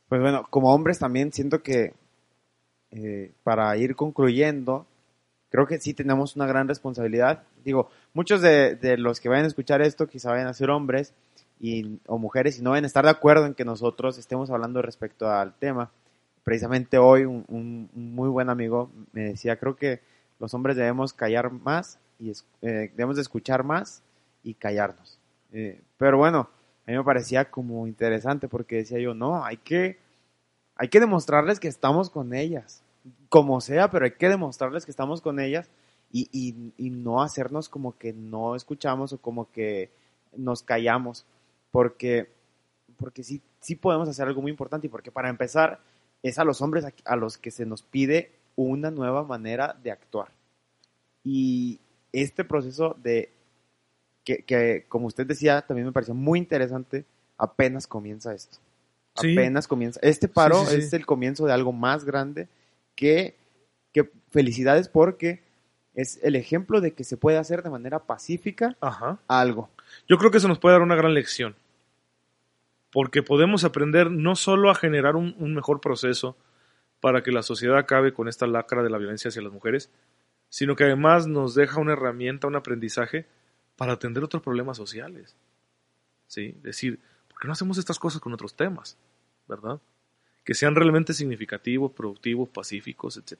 [0.07, 1.93] Pues bueno, como hombres también siento que
[2.91, 4.85] eh, para ir concluyendo,
[5.49, 7.41] creo que sí tenemos una gran responsabilidad.
[7.65, 11.15] Digo, muchos de, de los que vayan a escuchar esto quizá vayan a ser hombres
[11.59, 15.29] y, o mujeres y no a estar de acuerdo en que nosotros estemos hablando respecto
[15.29, 15.91] al tema.
[16.43, 20.01] Precisamente hoy un, muy buen amigo me decía, creo que
[20.39, 24.03] los hombres debemos callar más y eh, debemos de escuchar más
[24.43, 25.19] y callarnos.
[25.53, 26.49] Eh, pero bueno,
[26.85, 29.99] a mí me parecía como interesante porque decía yo, no, hay que,
[30.75, 32.83] hay que demostrarles que estamos con ellas.
[33.29, 35.69] como sea, pero hay que demostrarles que estamos con ellas
[36.11, 36.29] y,
[36.77, 39.91] y no hacernos como que no escuchamos o como que
[40.37, 41.25] nos callamos,
[41.73, 42.29] porque,
[42.97, 45.79] porque sí, sí podemos hacer algo muy importante y porque para empezar
[46.21, 49.89] es a los hombres a, a los que se nos pide una nueva manera de
[49.89, 50.27] actuar.
[51.23, 51.79] Y
[52.11, 53.31] este proceso de,
[54.23, 57.05] que, que como usted decía, también me pareció muy interesante,
[57.39, 58.59] apenas comienza esto.
[59.15, 59.33] Sí.
[59.33, 59.99] Apenas comienza.
[60.03, 62.47] Este paro Sí, sí, es el comienzo de algo más grande
[62.95, 63.33] que,
[63.91, 65.41] que felicidades porque
[65.95, 69.17] es el ejemplo de que se puede hacer de manera pacífica Ajá.
[69.27, 69.71] algo.
[70.07, 71.55] Yo creo que eso nos puede dar una gran lección.
[72.93, 76.37] Porque podemos aprender no solo a generar un, mejor proceso
[76.99, 79.91] para que la sociedad acabe con esta lacra de la violencia hacia las mujeres,
[80.47, 83.25] sino que además nos deja una herramienta, un aprendizaje
[83.75, 85.35] para atender otros problemas sociales.
[86.27, 86.55] ¿Sí?
[86.61, 88.95] Decir, ¿por qué no hacemos estas cosas con otros temas?
[89.47, 89.81] ¿Verdad?
[90.45, 93.39] Que sean realmente significativos, productivos, pacíficos, etc.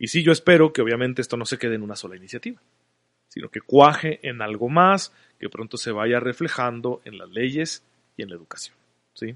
[0.00, 2.60] Y sí, yo espero que obviamente esto no se quede en una sola iniciativa,
[3.28, 7.84] sino que cuaje en algo más, que pronto se vaya reflejando en las leyes
[8.18, 8.76] y en la educación.
[9.14, 9.34] ¿sí?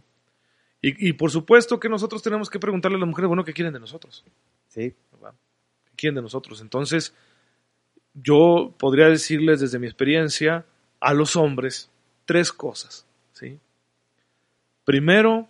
[0.82, 3.72] Y, y por supuesto que nosotros tenemos que preguntarle a las mujeres, bueno, ¿qué quieren
[3.72, 4.22] de nosotros?
[4.68, 5.32] Sí, ¿verdad?
[5.86, 6.60] ¿Qué quieren de nosotros?
[6.60, 7.14] Entonces,
[8.12, 10.66] yo podría decirles desde mi experiencia
[11.00, 11.90] a los hombres
[12.24, 13.06] tres cosas.
[13.32, 13.58] ¿sí?
[14.84, 15.48] Primero,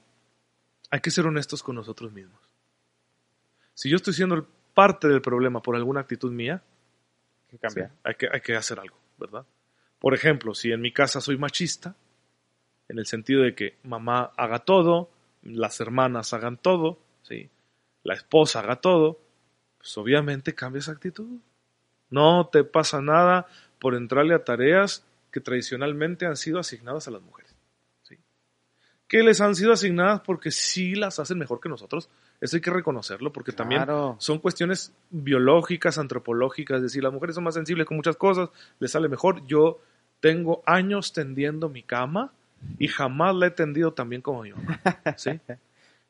[0.90, 2.40] hay que ser honestos con nosotros mismos.
[3.74, 6.62] Si yo estoy siendo parte del problema por alguna actitud mía,
[7.48, 7.88] que cambiar.
[7.88, 9.44] Sí, hay, que, hay que hacer algo, ¿verdad?
[9.98, 11.94] Por ejemplo, si en mi casa soy machista,
[12.92, 15.08] en el sentido de que mamá haga todo,
[15.42, 17.48] las hermanas hagan todo, ¿sí?
[18.04, 19.18] la esposa haga todo,
[19.78, 21.38] pues obviamente cambia esa actitud.
[22.10, 23.46] No te pasa nada
[23.78, 27.56] por entrarle a tareas que tradicionalmente han sido asignadas a las mujeres.
[28.02, 28.18] ¿sí?
[29.08, 32.10] Que les han sido asignadas porque sí las hacen mejor que nosotros.
[32.42, 33.86] Eso hay que reconocerlo porque también
[34.18, 38.90] son cuestiones biológicas, antropológicas, es decir, las mujeres son más sensibles con muchas cosas, les
[38.90, 39.46] sale mejor.
[39.46, 39.80] Yo
[40.20, 42.32] tengo años tendiendo mi cama
[42.78, 44.80] y jamás la he tendido tan bien como mi mamá,
[45.16, 45.40] ¿sí?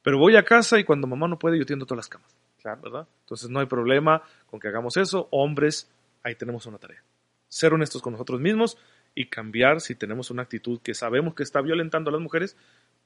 [0.03, 2.81] Pero voy a casa y cuando mamá no puede, yo tiendo todas las camas, Claro.
[2.83, 3.09] ¿verdad?
[3.21, 5.29] Entonces no hay problema con que hagamos eso.
[5.31, 5.91] Hombres,
[6.23, 7.03] ahí tenemos una tarea.
[7.49, 8.79] Ser honestos con nosotros mismos
[9.15, 12.57] y cambiar si tenemos una actitud que sabemos que está violentando a las mujeres,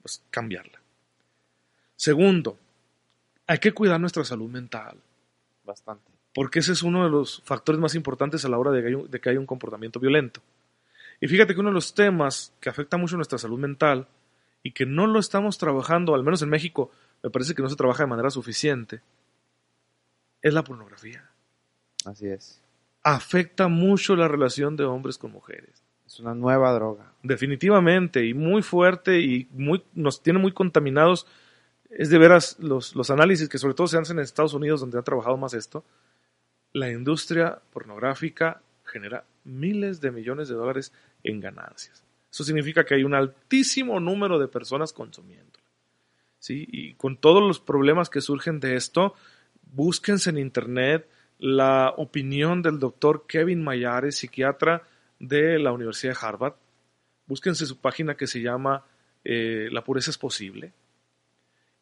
[0.01, 0.79] pues cambiarla.
[1.95, 2.57] Segundo,
[3.47, 4.97] hay que cuidar nuestra salud mental
[5.63, 6.11] Bastante.
[6.33, 8.93] porque ese es uno de los factores más importantes a la hora de que, hay
[8.93, 10.41] un, de que haya un comportamiento violento.
[11.19, 14.07] Y fíjate que uno de los temas que afecta mucho nuestra salud mental
[14.61, 16.91] y que no lo estamos trabajando, al menos en México,
[17.23, 19.01] me parece que no se trabaja de manera suficiente,
[20.41, 21.29] es la pornografía.
[22.05, 22.61] Así es.
[23.03, 25.83] Afecta mucho la relación de hombres con mujeres.
[26.05, 27.13] Es una nueva droga.
[27.23, 31.27] Definitivamente, y muy fuerte y muy, nos tiene muy contaminados.
[31.89, 34.97] Es de veras los, los análisis que sobre todo se hacen en Estados Unidos, donde
[34.97, 35.83] han trabajado más esto.
[36.73, 42.03] La industria pornográfica genera miles de millones de dólares en ganancias.
[42.31, 45.59] Eso significa que hay un altísimo número de personas consumiendo.
[46.39, 46.67] ¿Sí?
[46.67, 49.15] Y con todos los problemas que surgen de esto,
[49.61, 51.09] búsquense en internet
[51.39, 54.83] la opinión del doctor Kevin Mayares, psiquiatra
[55.19, 56.55] de la Universidad de Harvard.
[57.25, 58.85] Búsquense su página que se llama
[59.23, 60.73] eh, La pureza es posible.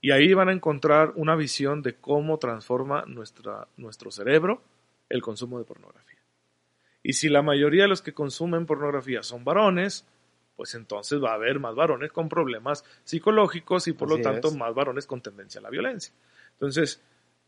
[0.02, 4.62] Y ahí van a encontrar una visión de cómo transforma nuestra, nuestro cerebro
[5.10, 6.15] el consumo de pornografía.
[7.08, 10.08] Y si la mayoría de los que consumen pornografía son varones,
[10.56, 14.48] pues entonces va a haber más varones con problemas psicológicos y por Así lo tanto
[14.48, 14.56] es.
[14.56, 16.12] más varones con tendencia a la violencia.
[16.54, 17.04] Entonces,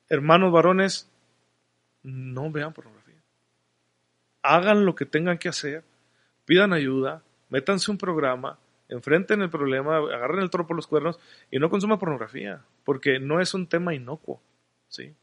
[0.09, 1.09] hermanos varones,
[2.03, 3.19] no vean pornografía.
[4.43, 5.83] Hagan lo que tengan que hacer,
[6.45, 11.57] pidan ayuda, métanse un programa, enfrenten el problema, agarren el toro por los cuernos y
[11.57, 14.39] no consuman pornografía, porque no es un tema inocuo,
[14.87, 15.15] ¿sí?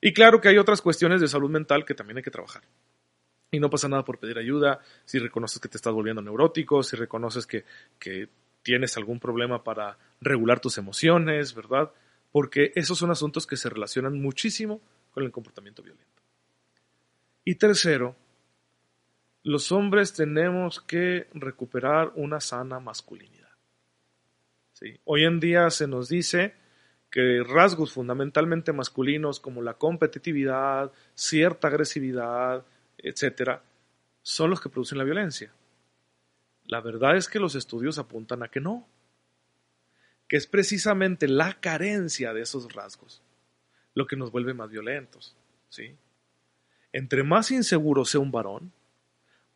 [0.00, 2.64] Y claro que hay otras cuestiones de salud mental que también hay que trabajar.
[3.50, 6.96] Y no pasa nada por pedir ayuda, si reconoces que te estás volviendo neurótico, si
[6.96, 7.64] reconoces que,
[7.98, 8.28] que
[8.62, 11.92] tienes algún problema para regular tus emociones, ¿verdad?
[12.32, 14.80] Porque esos son asuntos que se relacionan muchísimo
[15.12, 16.22] con el comportamiento violento.
[17.44, 18.16] Y tercero,
[19.44, 23.52] los hombres tenemos que recuperar una sana masculinidad.
[24.72, 24.98] ¿Sí?
[25.04, 26.54] Hoy en día se nos dice
[27.08, 32.66] que rasgos fundamentalmente masculinos como la competitividad, cierta agresividad,
[32.98, 33.62] etcétera,
[34.22, 35.52] son los que producen la violencia.
[36.64, 38.86] La verdad es que los estudios apuntan a que no,
[40.28, 43.22] que es precisamente la carencia de esos rasgos
[43.96, 45.34] lo que nos vuelve más violentos,
[45.70, 45.96] ¿sí?
[46.92, 48.70] Entre más inseguro sea un varón,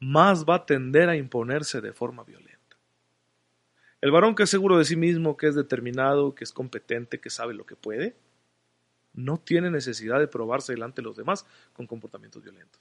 [0.00, 2.58] más va a tender a imponerse de forma violenta.
[4.00, 7.28] El varón que es seguro de sí mismo, que es determinado, que es competente, que
[7.28, 8.16] sabe lo que puede,
[9.12, 12.80] no tiene necesidad de probarse delante de los demás con comportamientos violentos.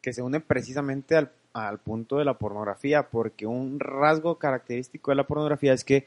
[0.00, 5.16] Que se une precisamente al, al punto de la pornografía, porque un rasgo característico de
[5.16, 6.06] la pornografía es que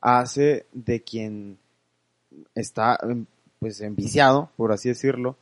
[0.00, 1.58] hace de quien
[2.54, 2.98] está
[3.58, 5.36] pues enviciado, por así decirlo,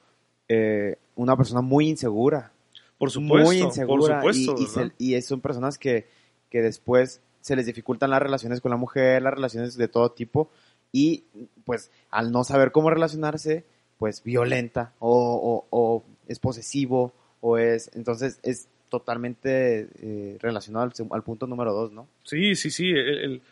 [0.49, 2.53] eh, una persona muy insegura.
[2.99, 4.21] Por supuesto, muy insegura.
[4.21, 6.07] por supuesto, y, y se- y son personas que,
[6.51, 10.51] que después se les dificultan las relaciones con la mujer, las relaciones de todo tipo,
[10.91, 11.25] y
[11.65, 13.65] pues al no saber cómo relacionarse,
[13.99, 21.23] pues violenta o, o- o es posesivo o es, entonces es totalmente eh, relacionado al,
[21.23, 22.09] punto número dos, ¿no?
[22.25, 22.91] Sí, sí, sí.
[22.91, 23.43] el- el-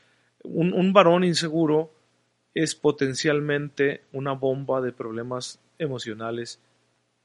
[0.45, 1.93] un, un varón inseguro
[2.55, 6.61] es potencialmente una bomba de problemas emocionales,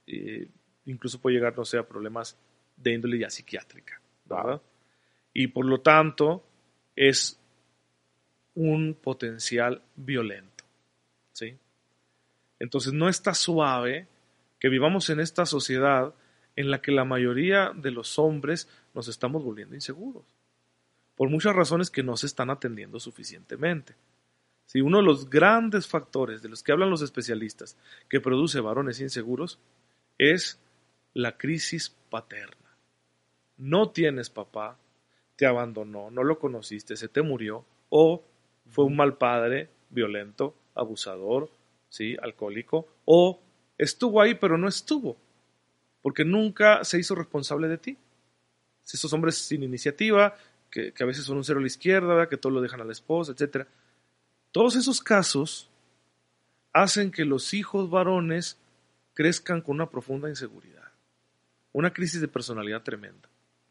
[0.07, 0.47] eh,
[0.86, 2.36] incluso puede llegar, no sé, a problemas
[2.76, 4.43] de índole ya psiquiátrica, ¿verdad?
[4.45, 4.62] Wow.
[5.34, 6.43] Y por lo tanto
[6.95, 7.39] es
[8.55, 10.64] un potencial violento,
[11.32, 11.57] ¿sí?
[12.59, 14.07] Entonces no está suave
[14.59, 16.14] que vivamos en esta sociedad
[16.56, 20.26] en la que la mayoría de los hombres nos estamos volviendo inseguros
[21.22, 23.93] por muchas razones que no se están atendiendo suficientemente.
[24.66, 27.78] Si uno de los grandes factores de los que hablan los especialistas
[28.10, 29.60] que produce varones inseguros
[30.18, 30.60] es
[31.14, 32.76] la crisis paterna.
[33.58, 34.80] No tienes papá,
[35.36, 38.24] te abandonó, no lo conociste, se te murió, o
[38.68, 41.52] fue un mal padre, violento, abusador,
[41.89, 42.18] ¿sí?
[42.20, 43.41] alcohólico, o
[43.78, 45.18] estuvo ahí pero no estuvo,
[46.02, 47.97] porque nunca se hizo responsable de ti.
[48.91, 50.36] Esos hombres sin iniciativa,
[50.70, 52.91] que, a veces son un cero a la izquierda, que todo lo dejan a la
[52.91, 53.68] esposa, etc.
[54.52, 55.70] Todos esos casos
[56.74, 58.58] hacen que los hijos varones
[59.14, 60.91] crezcan con una profunda inseguridad,
[61.74, 63.30] una crisis de personalidad tremenda,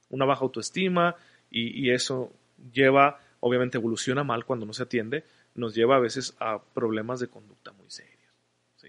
[0.08, 1.16] una baja autoestima
[1.50, 2.32] y, y eso
[2.72, 5.24] lleva, obviamente evoluciona mal cuando no se atiende,
[5.54, 8.32] nos lleva a veces a problemas de conducta muy serios.
[8.76, 8.88] ¿sí?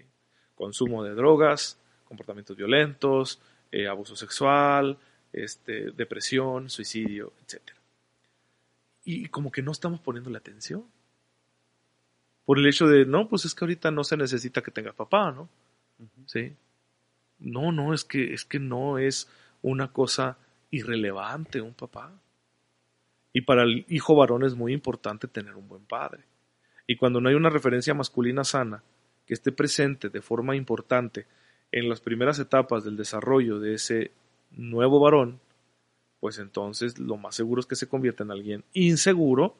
[0.54, 1.78] Consumo de drogas,
[2.12, 3.40] comportamientos violentos,
[3.70, 4.98] eh, abuso sexual,
[5.32, 7.62] este, depresión, suicidio, etc.
[9.04, 10.84] Y como que no estamos poniéndole atención.
[12.44, 15.32] Por el hecho de, no, pues es que ahorita no se necesita que tengas papá,
[15.32, 15.48] ¿no?
[16.26, 16.54] ¿Sí?
[17.38, 19.30] No, no, es que, es que no es
[19.62, 20.36] una cosa
[20.70, 22.12] irrelevante un papá.
[23.32, 26.24] Y para el hijo varón es muy importante tener un buen padre.
[26.86, 28.82] Y cuando no hay una referencia masculina sana
[29.24, 31.26] que esté presente de forma importante
[31.72, 34.12] en las primeras etapas del desarrollo de ese
[34.50, 35.40] nuevo varón,
[36.20, 39.56] pues entonces lo más seguro es que se convierta en alguien inseguro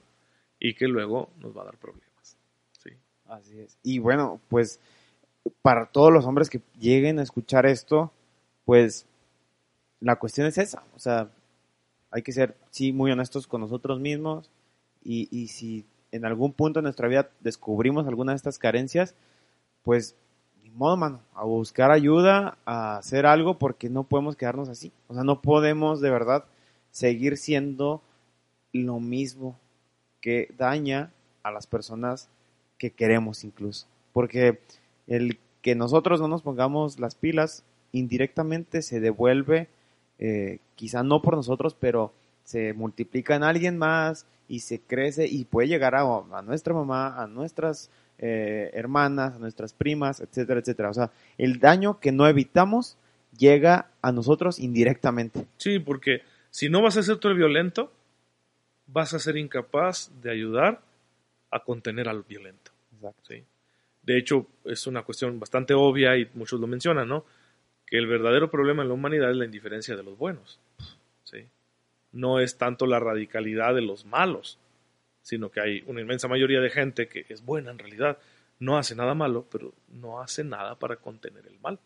[0.60, 2.36] y que luego nos va a dar problemas.
[2.72, 2.90] ¿sí?
[3.26, 3.78] Así es.
[3.82, 4.78] Y bueno, pues
[5.62, 8.12] para todos los hombres que lleguen a escuchar esto,
[8.64, 9.06] pues
[9.98, 10.84] la cuestión es esa.
[10.94, 11.30] O sea,
[12.10, 14.50] hay que ser, sí, muy honestos con nosotros mismos
[15.02, 19.14] y, y si en algún punto de nuestra vida descubrimos alguna de estas carencias,
[19.82, 20.14] pues
[20.62, 24.92] ni modo, mano, a buscar ayuda, a hacer algo porque no podemos quedarnos así.
[25.08, 26.44] O sea, no podemos de verdad
[26.90, 28.02] seguir siendo
[28.72, 29.58] lo mismo
[30.20, 32.28] que daña a las personas
[32.78, 33.86] que queremos incluso.
[34.12, 34.60] Porque
[35.06, 39.68] el que nosotros no nos pongamos las pilas indirectamente se devuelve,
[40.18, 42.12] eh, quizá no por nosotros, pero
[42.44, 47.22] se multiplica en alguien más y se crece y puede llegar a, a nuestra mamá,
[47.22, 50.90] a nuestras eh, hermanas, a nuestras primas, etcétera, etcétera.
[50.90, 52.96] O sea, el daño que no evitamos
[53.36, 55.46] llega a nosotros indirectamente.
[55.56, 57.92] Sí, porque si no vas a ser tú el violento,
[58.86, 60.80] vas a ser incapaz de ayudar
[61.50, 62.72] a contener al violento.
[62.94, 63.22] Exacto.
[63.28, 63.44] ¿sí?
[64.02, 67.24] De hecho, es una cuestión bastante obvia y muchos lo mencionan, ¿no?
[67.86, 70.58] Que el verdadero problema en la humanidad es la indiferencia de los buenos.
[71.24, 71.46] ¿sí?
[72.12, 74.58] No es tanto la radicalidad de los malos,
[75.22, 78.18] sino que hay una inmensa mayoría de gente que es buena en realidad,
[78.58, 81.80] no hace nada malo, pero no hace nada para contener el mal.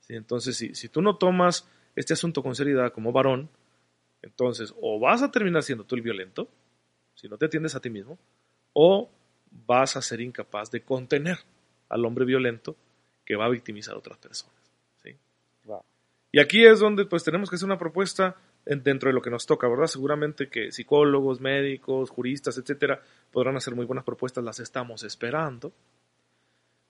[0.00, 0.14] ¿sí?
[0.14, 3.50] Entonces, si, si tú no tomas este asunto con seriedad como varón,
[4.22, 6.48] entonces o vas a terminar siendo tú el violento,
[7.14, 8.18] si no te atiendes a ti mismo,
[8.72, 9.10] o
[9.50, 11.38] vas a ser incapaz de contener
[11.88, 12.76] al hombre violento
[13.24, 14.54] que va a victimizar a otras personas.
[15.02, 15.16] ¿sí?
[15.64, 15.82] Wow.
[16.32, 19.30] Y aquí es donde pues tenemos que hacer una propuesta en- dentro de lo que
[19.30, 19.86] nos toca, ¿verdad?
[19.86, 23.02] Seguramente que psicólogos, médicos, juristas, etcétera,
[23.32, 25.72] podrán hacer muy buenas propuestas, las estamos esperando.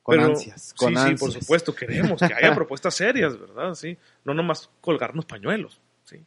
[0.03, 1.18] Con Pero- ansias, con sí, ansias.
[1.20, 3.74] sí, por supuesto, queremos que haya propuestas serias, ¿verdad?
[3.74, 6.24] Sí, no nomás colgarnos pañuelos, ¿sí?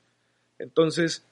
[0.59, 1.26] Entonces,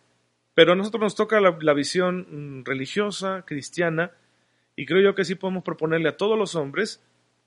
[0.53, 4.11] pero a nosotros nos toca la, la visión mm, religiosa, cristiana,
[4.75, 7.01] y creo yo que sí podemos proponerle a todos los hombres,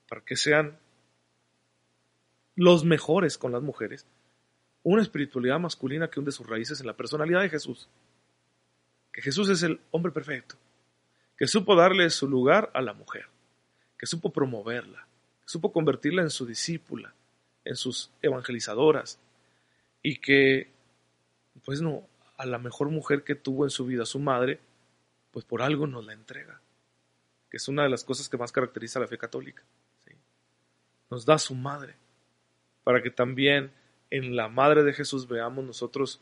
[0.08, 0.78] para que sean
[2.56, 4.06] los mejores con las mujeres,
[4.84, 7.88] una espiritualidad masculina que hunde sus raíces en la personalidad de Jesús.
[9.10, 10.56] Que Jesús es el hombre perfecto,
[11.36, 13.26] que supo darle su lugar a la mujer,
[13.98, 15.08] que supo promoverla,
[15.46, 17.14] supo convertirla en su discípula,
[17.64, 19.18] en sus evangelizadoras,
[20.02, 20.70] y que,
[21.64, 22.06] pues no,
[22.36, 24.60] a la mejor mujer que tuvo en su vida, su madre,
[25.30, 26.60] pues por algo nos la entrega,
[27.50, 29.62] que es una de las cosas que más caracteriza a la fe católica.
[31.10, 31.94] Nos da su madre,
[32.82, 33.72] para que también
[34.16, 36.20] en la madre de Jesús veamos nosotros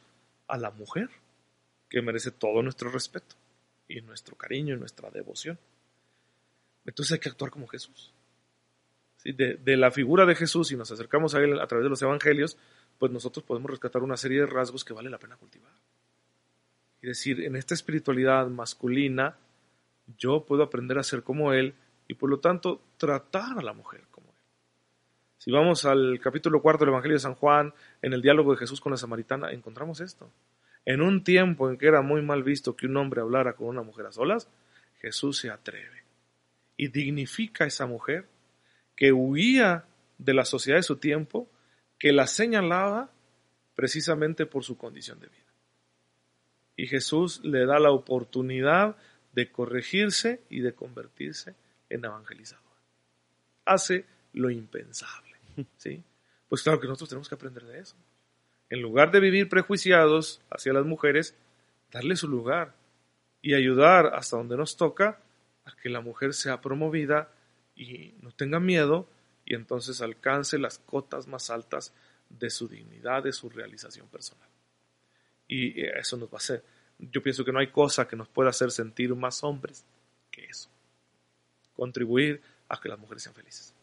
[0.48, 1.10] a la mujer,
[1.90, 3.36] que merece todo nuestro respeto
[3.86, 5.58] y nuestro cariño y nuestra devoción.
[6.86, 8.14] Entonces hay que actuar como Jesús.
[9.24, 12.00] De, de, la figura de Jesús, si nos acercamos a él a través de los
[12.00, 12.56] evangelios,
[12.98, 15.72] pues nosotros podemos rescatar una serie de rasgos que vale la pena cultivar.
[17.02, 19.36] Y decir, en esta espiritualidad masculina,
[20.16, 21.74] yo puedo aprender a ser como él
[22.08, 24.04] y por lo tanto tratar a la mujer.
[25.42, 28.80] Si vamos al capítulo cuarto del Evangelio de San Juan, en el diálogo de Jesús
[28.80, 30.30] con la samaritana, encontramos esto.
[30.84, 33.82] En un tiempo en que era muy mal visto que un hombre hablara con una
[33.82, 34.48] mujer a solas,
[35.00, 36.04] Jesús se atreve
[36.76, 38.28] y dignifica a esa mujer
[38.94, 39.84] que huía
[40.16, 41.50] de la sociedad de su tiempo,
[41.98, 43.10] que la señalaba
[43.74, 45.52] precisamente por su condición de vida.
[46.76, 48.96] Y Jesús le da la oportunidad
[49.32, 51.56] de corregirse y de convertirse
[51.90, 52.62] en evangelizador.
[53.64, 55.21] Hace lo impensable.
[55.76, 56.02] ¿Sí?
[56.48, 57.96] Pues claro que nosotros tenemos que aprender de eso.
[58.70, 61.34] En lugar de vivir prejuiciados hacia las mujeres,
[61.90, 62.74] darle su lugar
[63.40, 65.20] y ayudar hasta donde nos toca
[65.64, 67.30] a que la mujer sea promovida
[67.74, 69.08] y no tenga miedo
[69.44, 71.92] y entonces alcance las cotas más altas
[72.28, 74.48] de su dignidad, de su realización personal.
[75.48, 76.64] Y eso nos va a hacer.
[76.98, 79.84] Yo pienso que no hay cosa que nos pueda hacer sentir más hombres
[80.30, 80.70] que eso.
[81.74, 83.74] Contribuir a que las mujeres sean felices.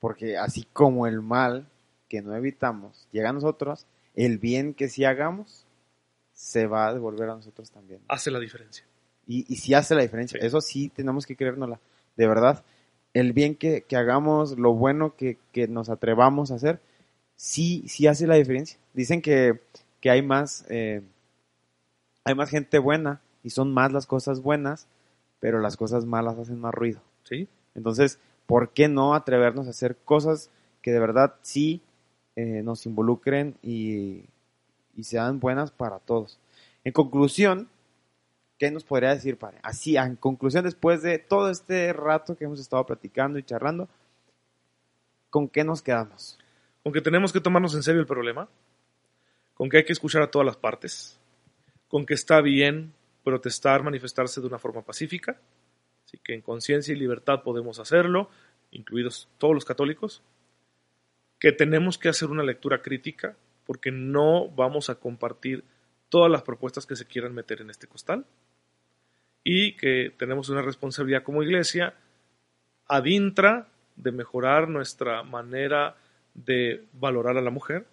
[0.00, 1.68] Porque así como el mal
[2.08, 5.66] que no evitamos llega a nosotros, el bien que sí hagamos
[6.32, 8.00] se va a devolver a nosotros también.
[8.08, 8.84] Hace la diferencia.
[9.26, 10.40] Y, y sí hace la diferencia.
[10.40, 11.78] Eso sí tenemos que creérnosla.
[12.16, 12.64] De verdad,
[13.14, 15.38] el bien que, hagamos, lo bueno que,
[15.68, 16.80] nos atrevamos a hacer,
[17.36, 18.78] sí, sí hace la diferencia.
[18.94, 19.60] Dicen que,
[20.04, 21.02] hay más, eh,
[22.24, 24.86] hay más gente buena y son más las cosas buenas,
[25.40, 27.00] pero las cosas malas hacen más ruido.
[27.24, 27.48] Sí.
[27.74, 28.18] Entonces,
[28.50, 30.50] ¿por qué no atrevernos a hacer cosas
[30.82, 31.82] que de verdad sí
[32.34, 34.24] eh, nos involucren y,
[34.96, 36.40] y sean buenas para todos?
[36.82, 37.68] En conclusión,
[38.58, 39.56] ¿Qué nos podría decir, padre?
[39.62, 43.88] Así, en conclusión, después de todo este rato que hemos estado platicando y charlando,
[45.30, 46.38] ¿con qué nos quedamos?
[46.82, 48.50] Con que tenemos que tomarnos en serio el problema,
[49.54, 51.18] con que hay que escuchar a todas las partes,
[51.88, 52.92] con que está bien
[53.24, 55.40] protestar, manifestarse de una forma pacífica,
[56.18, 58.30] que en conciencia y libertad podemos hacerlo,
[58.70, 60.22] incluidos todos los católicos,
[61.38, 65.64] que tenemos que hacer una lectura crítica, porque no vamos a compartir
[66.08, 68.26] todas las propuestas que se quieran meter en este costal,
[69.44, 71.94] y que tenemos una responsabilidad como iglesia
[72.86, 75.96] adintra de mejorar nuestra manera
[76.34, 77.86] de valorar a la mujer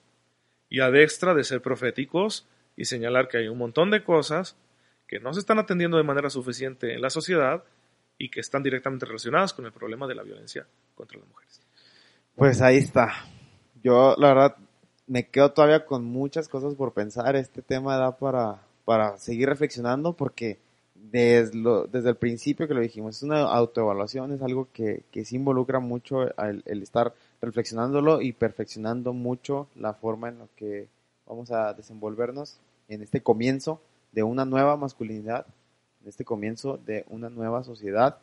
[0.69, 4.57] y adextra de ser proféticos y señalar que hay un montón de cosas
[5.07, 7.63] que no se están atendiendo de manera suficiente en la sociedad
[8.17, 10.65] y que están directamente relacionadas con el problema de la violencia
[10.95, 11.61] contra las mujeres.
[12.35, 13.13] Pues ahí está.
[13.83, 14.55] Yo, la verdad,
[15.07, 17.35] me quedo todavía con muchas cosas por pensar.
[17.35, 20.59] Este tema da para, para seguir reflexionando porque
[21.11, 25.79] desde, el principio que lo dijimos, es una autoevaluación, es algo que, que sí involucra
[25.79, 30.87] mucho el, estar reflexionándolo y perfeccionando mucho la forma en la que
[31.25, 35.45] vamos a desenvolvernos en este comienzo de una nueva masculinidad,
[36.07, 38.17] este comienzo de una nueva sociedad,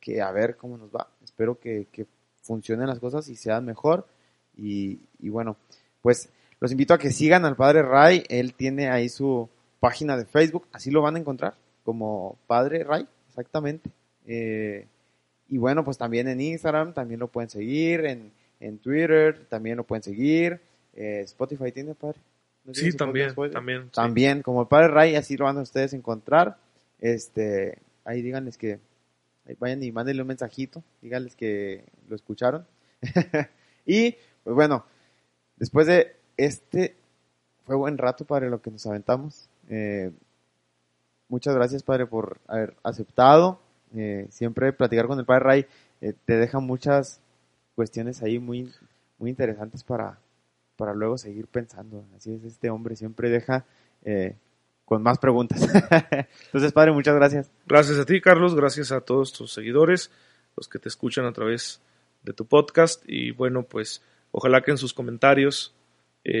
[0.00, 1.08] que a ver cómo nos va.
[1.22, 2.06] Espero que, que
[2.42, 4.06] funcionen las cosas y sean mejor.
[4.56, 5.56] Y, y bueno,
[6.02, 6.28] pues
[6.60, 9.48] los invito a que sigan al padre Ray, él tiene ahí su
[9.80, 11.54] página de Facebook, así lo van a encontrar
[11.84, 13.90] como Padre Ray, exactamente.
[14.26, 14.86] Eh,
[15.48, 19.84] y bueno, pues también en Instagram, también lo pueden seguir, en, en Twitter, también lo
[19.84, 20.60] pueden seguir.
[20.94, 22.18] Eh, Spotify tiene, padre.
[22.72, 23.90] sí, también, también.
[23.90, 26.56] También, como el Padre Ray, así lo van a ustedes encontrar.
[27.04, 28.80] Este, ahí díganles que,
[29.58, 32.66] vayan y mándenle un mensajito, díganles que lo escucharon.
[33.84, 34.86] y, pues bueno,
[35.58, 36.96] después de este,
[37.66, 39.50] fue buen rato, para lo que nos aventamos.
[39.68, 40.12] Eh,
[41.28, 43.60] muchas gracias, Padre, por haber aceptado.
[43.94, 45.66] Eh, siempre platicar con el Padre Ray
[46.00, 47.20] eh, te deja muchas
[47.74, 48.72] cuestiones ahí muy,
[49.18, 50.18] muy interesantes para,
[50.78, 52.02] para luego seguir pensando.
[52.16, 53.66] Así es, este hombre siempre deja
[54.06, 54.36] eh,
[54.84, 55.62] con más preguntas.
[56.46, 57.50] Entonces, Padre, muchas gracias.
[57.66, 58.54] Gracias a ti, Carlos.
[58.54, 60.10] Gracias a todos tus seguidores,
[60.56, 61.80] los que te escuchan a través
[62.22, 63.02] de tu podcast.
[63.06, 65.74] Y bueno, pues ojalá que en sus comentarios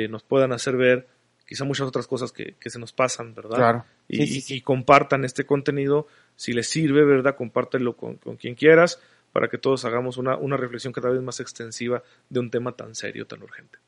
[0.08, 1.06] nos puedan hacer ver
[1.46, 3.56] quizá muchas otras cosas que, se nos pasan, ¿verdad?
[3.56, 3.84] Claro.
[4.08, 7.36] y, compartan este contenido, si les sirve, ¿verdad?
[7.36, 9.00] Compártelo con, quien quieras,
[9.32, 12.94] para que todos hagamos una, una reflexión cada vez más extensiva de un tema tan
[12.94, 13.78] serio, tan urgente.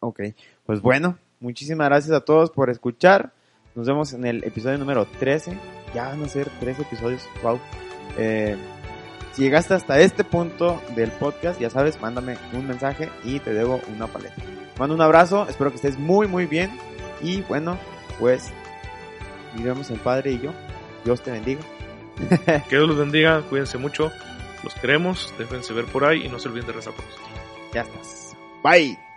[0.00, 0.20] Ok,
[0.66, 3.32] pues bueno, muchísimas gracias a todos por escuchar.
[3.74, 5.58] Nos vemos en el episodio número 13.
[5.94, 7.28] Ya van a ser 13 episodios.
[7.42, 7.58] Wow.
[8.16, 8.56] Eh,
[9.32, 13.80] si llegaste hasta este punto del podcast, ya sabes, mándame un mensaje y te debo
[13.94, 14.36] una paleta.
[14.78, 16.70] Mando un abrazo, espero que estés muy, muy bien.
[17.20, 17.76] Y bueno,
[18.20, 18.52] pues,
[19.56, 20.52] vivemos el Padre y yo.
[21.04, 21.62] Dios te bendiga.
[22.68, 24.12] que Dios los bendiga, cuídense mucho,
[24.62, 27.30] los queremos, déjense ver por ahí y no se olviden de rezar por nosotros.
[27.72, 28.36] Ya estás.
[28.62, 29.13] Bye.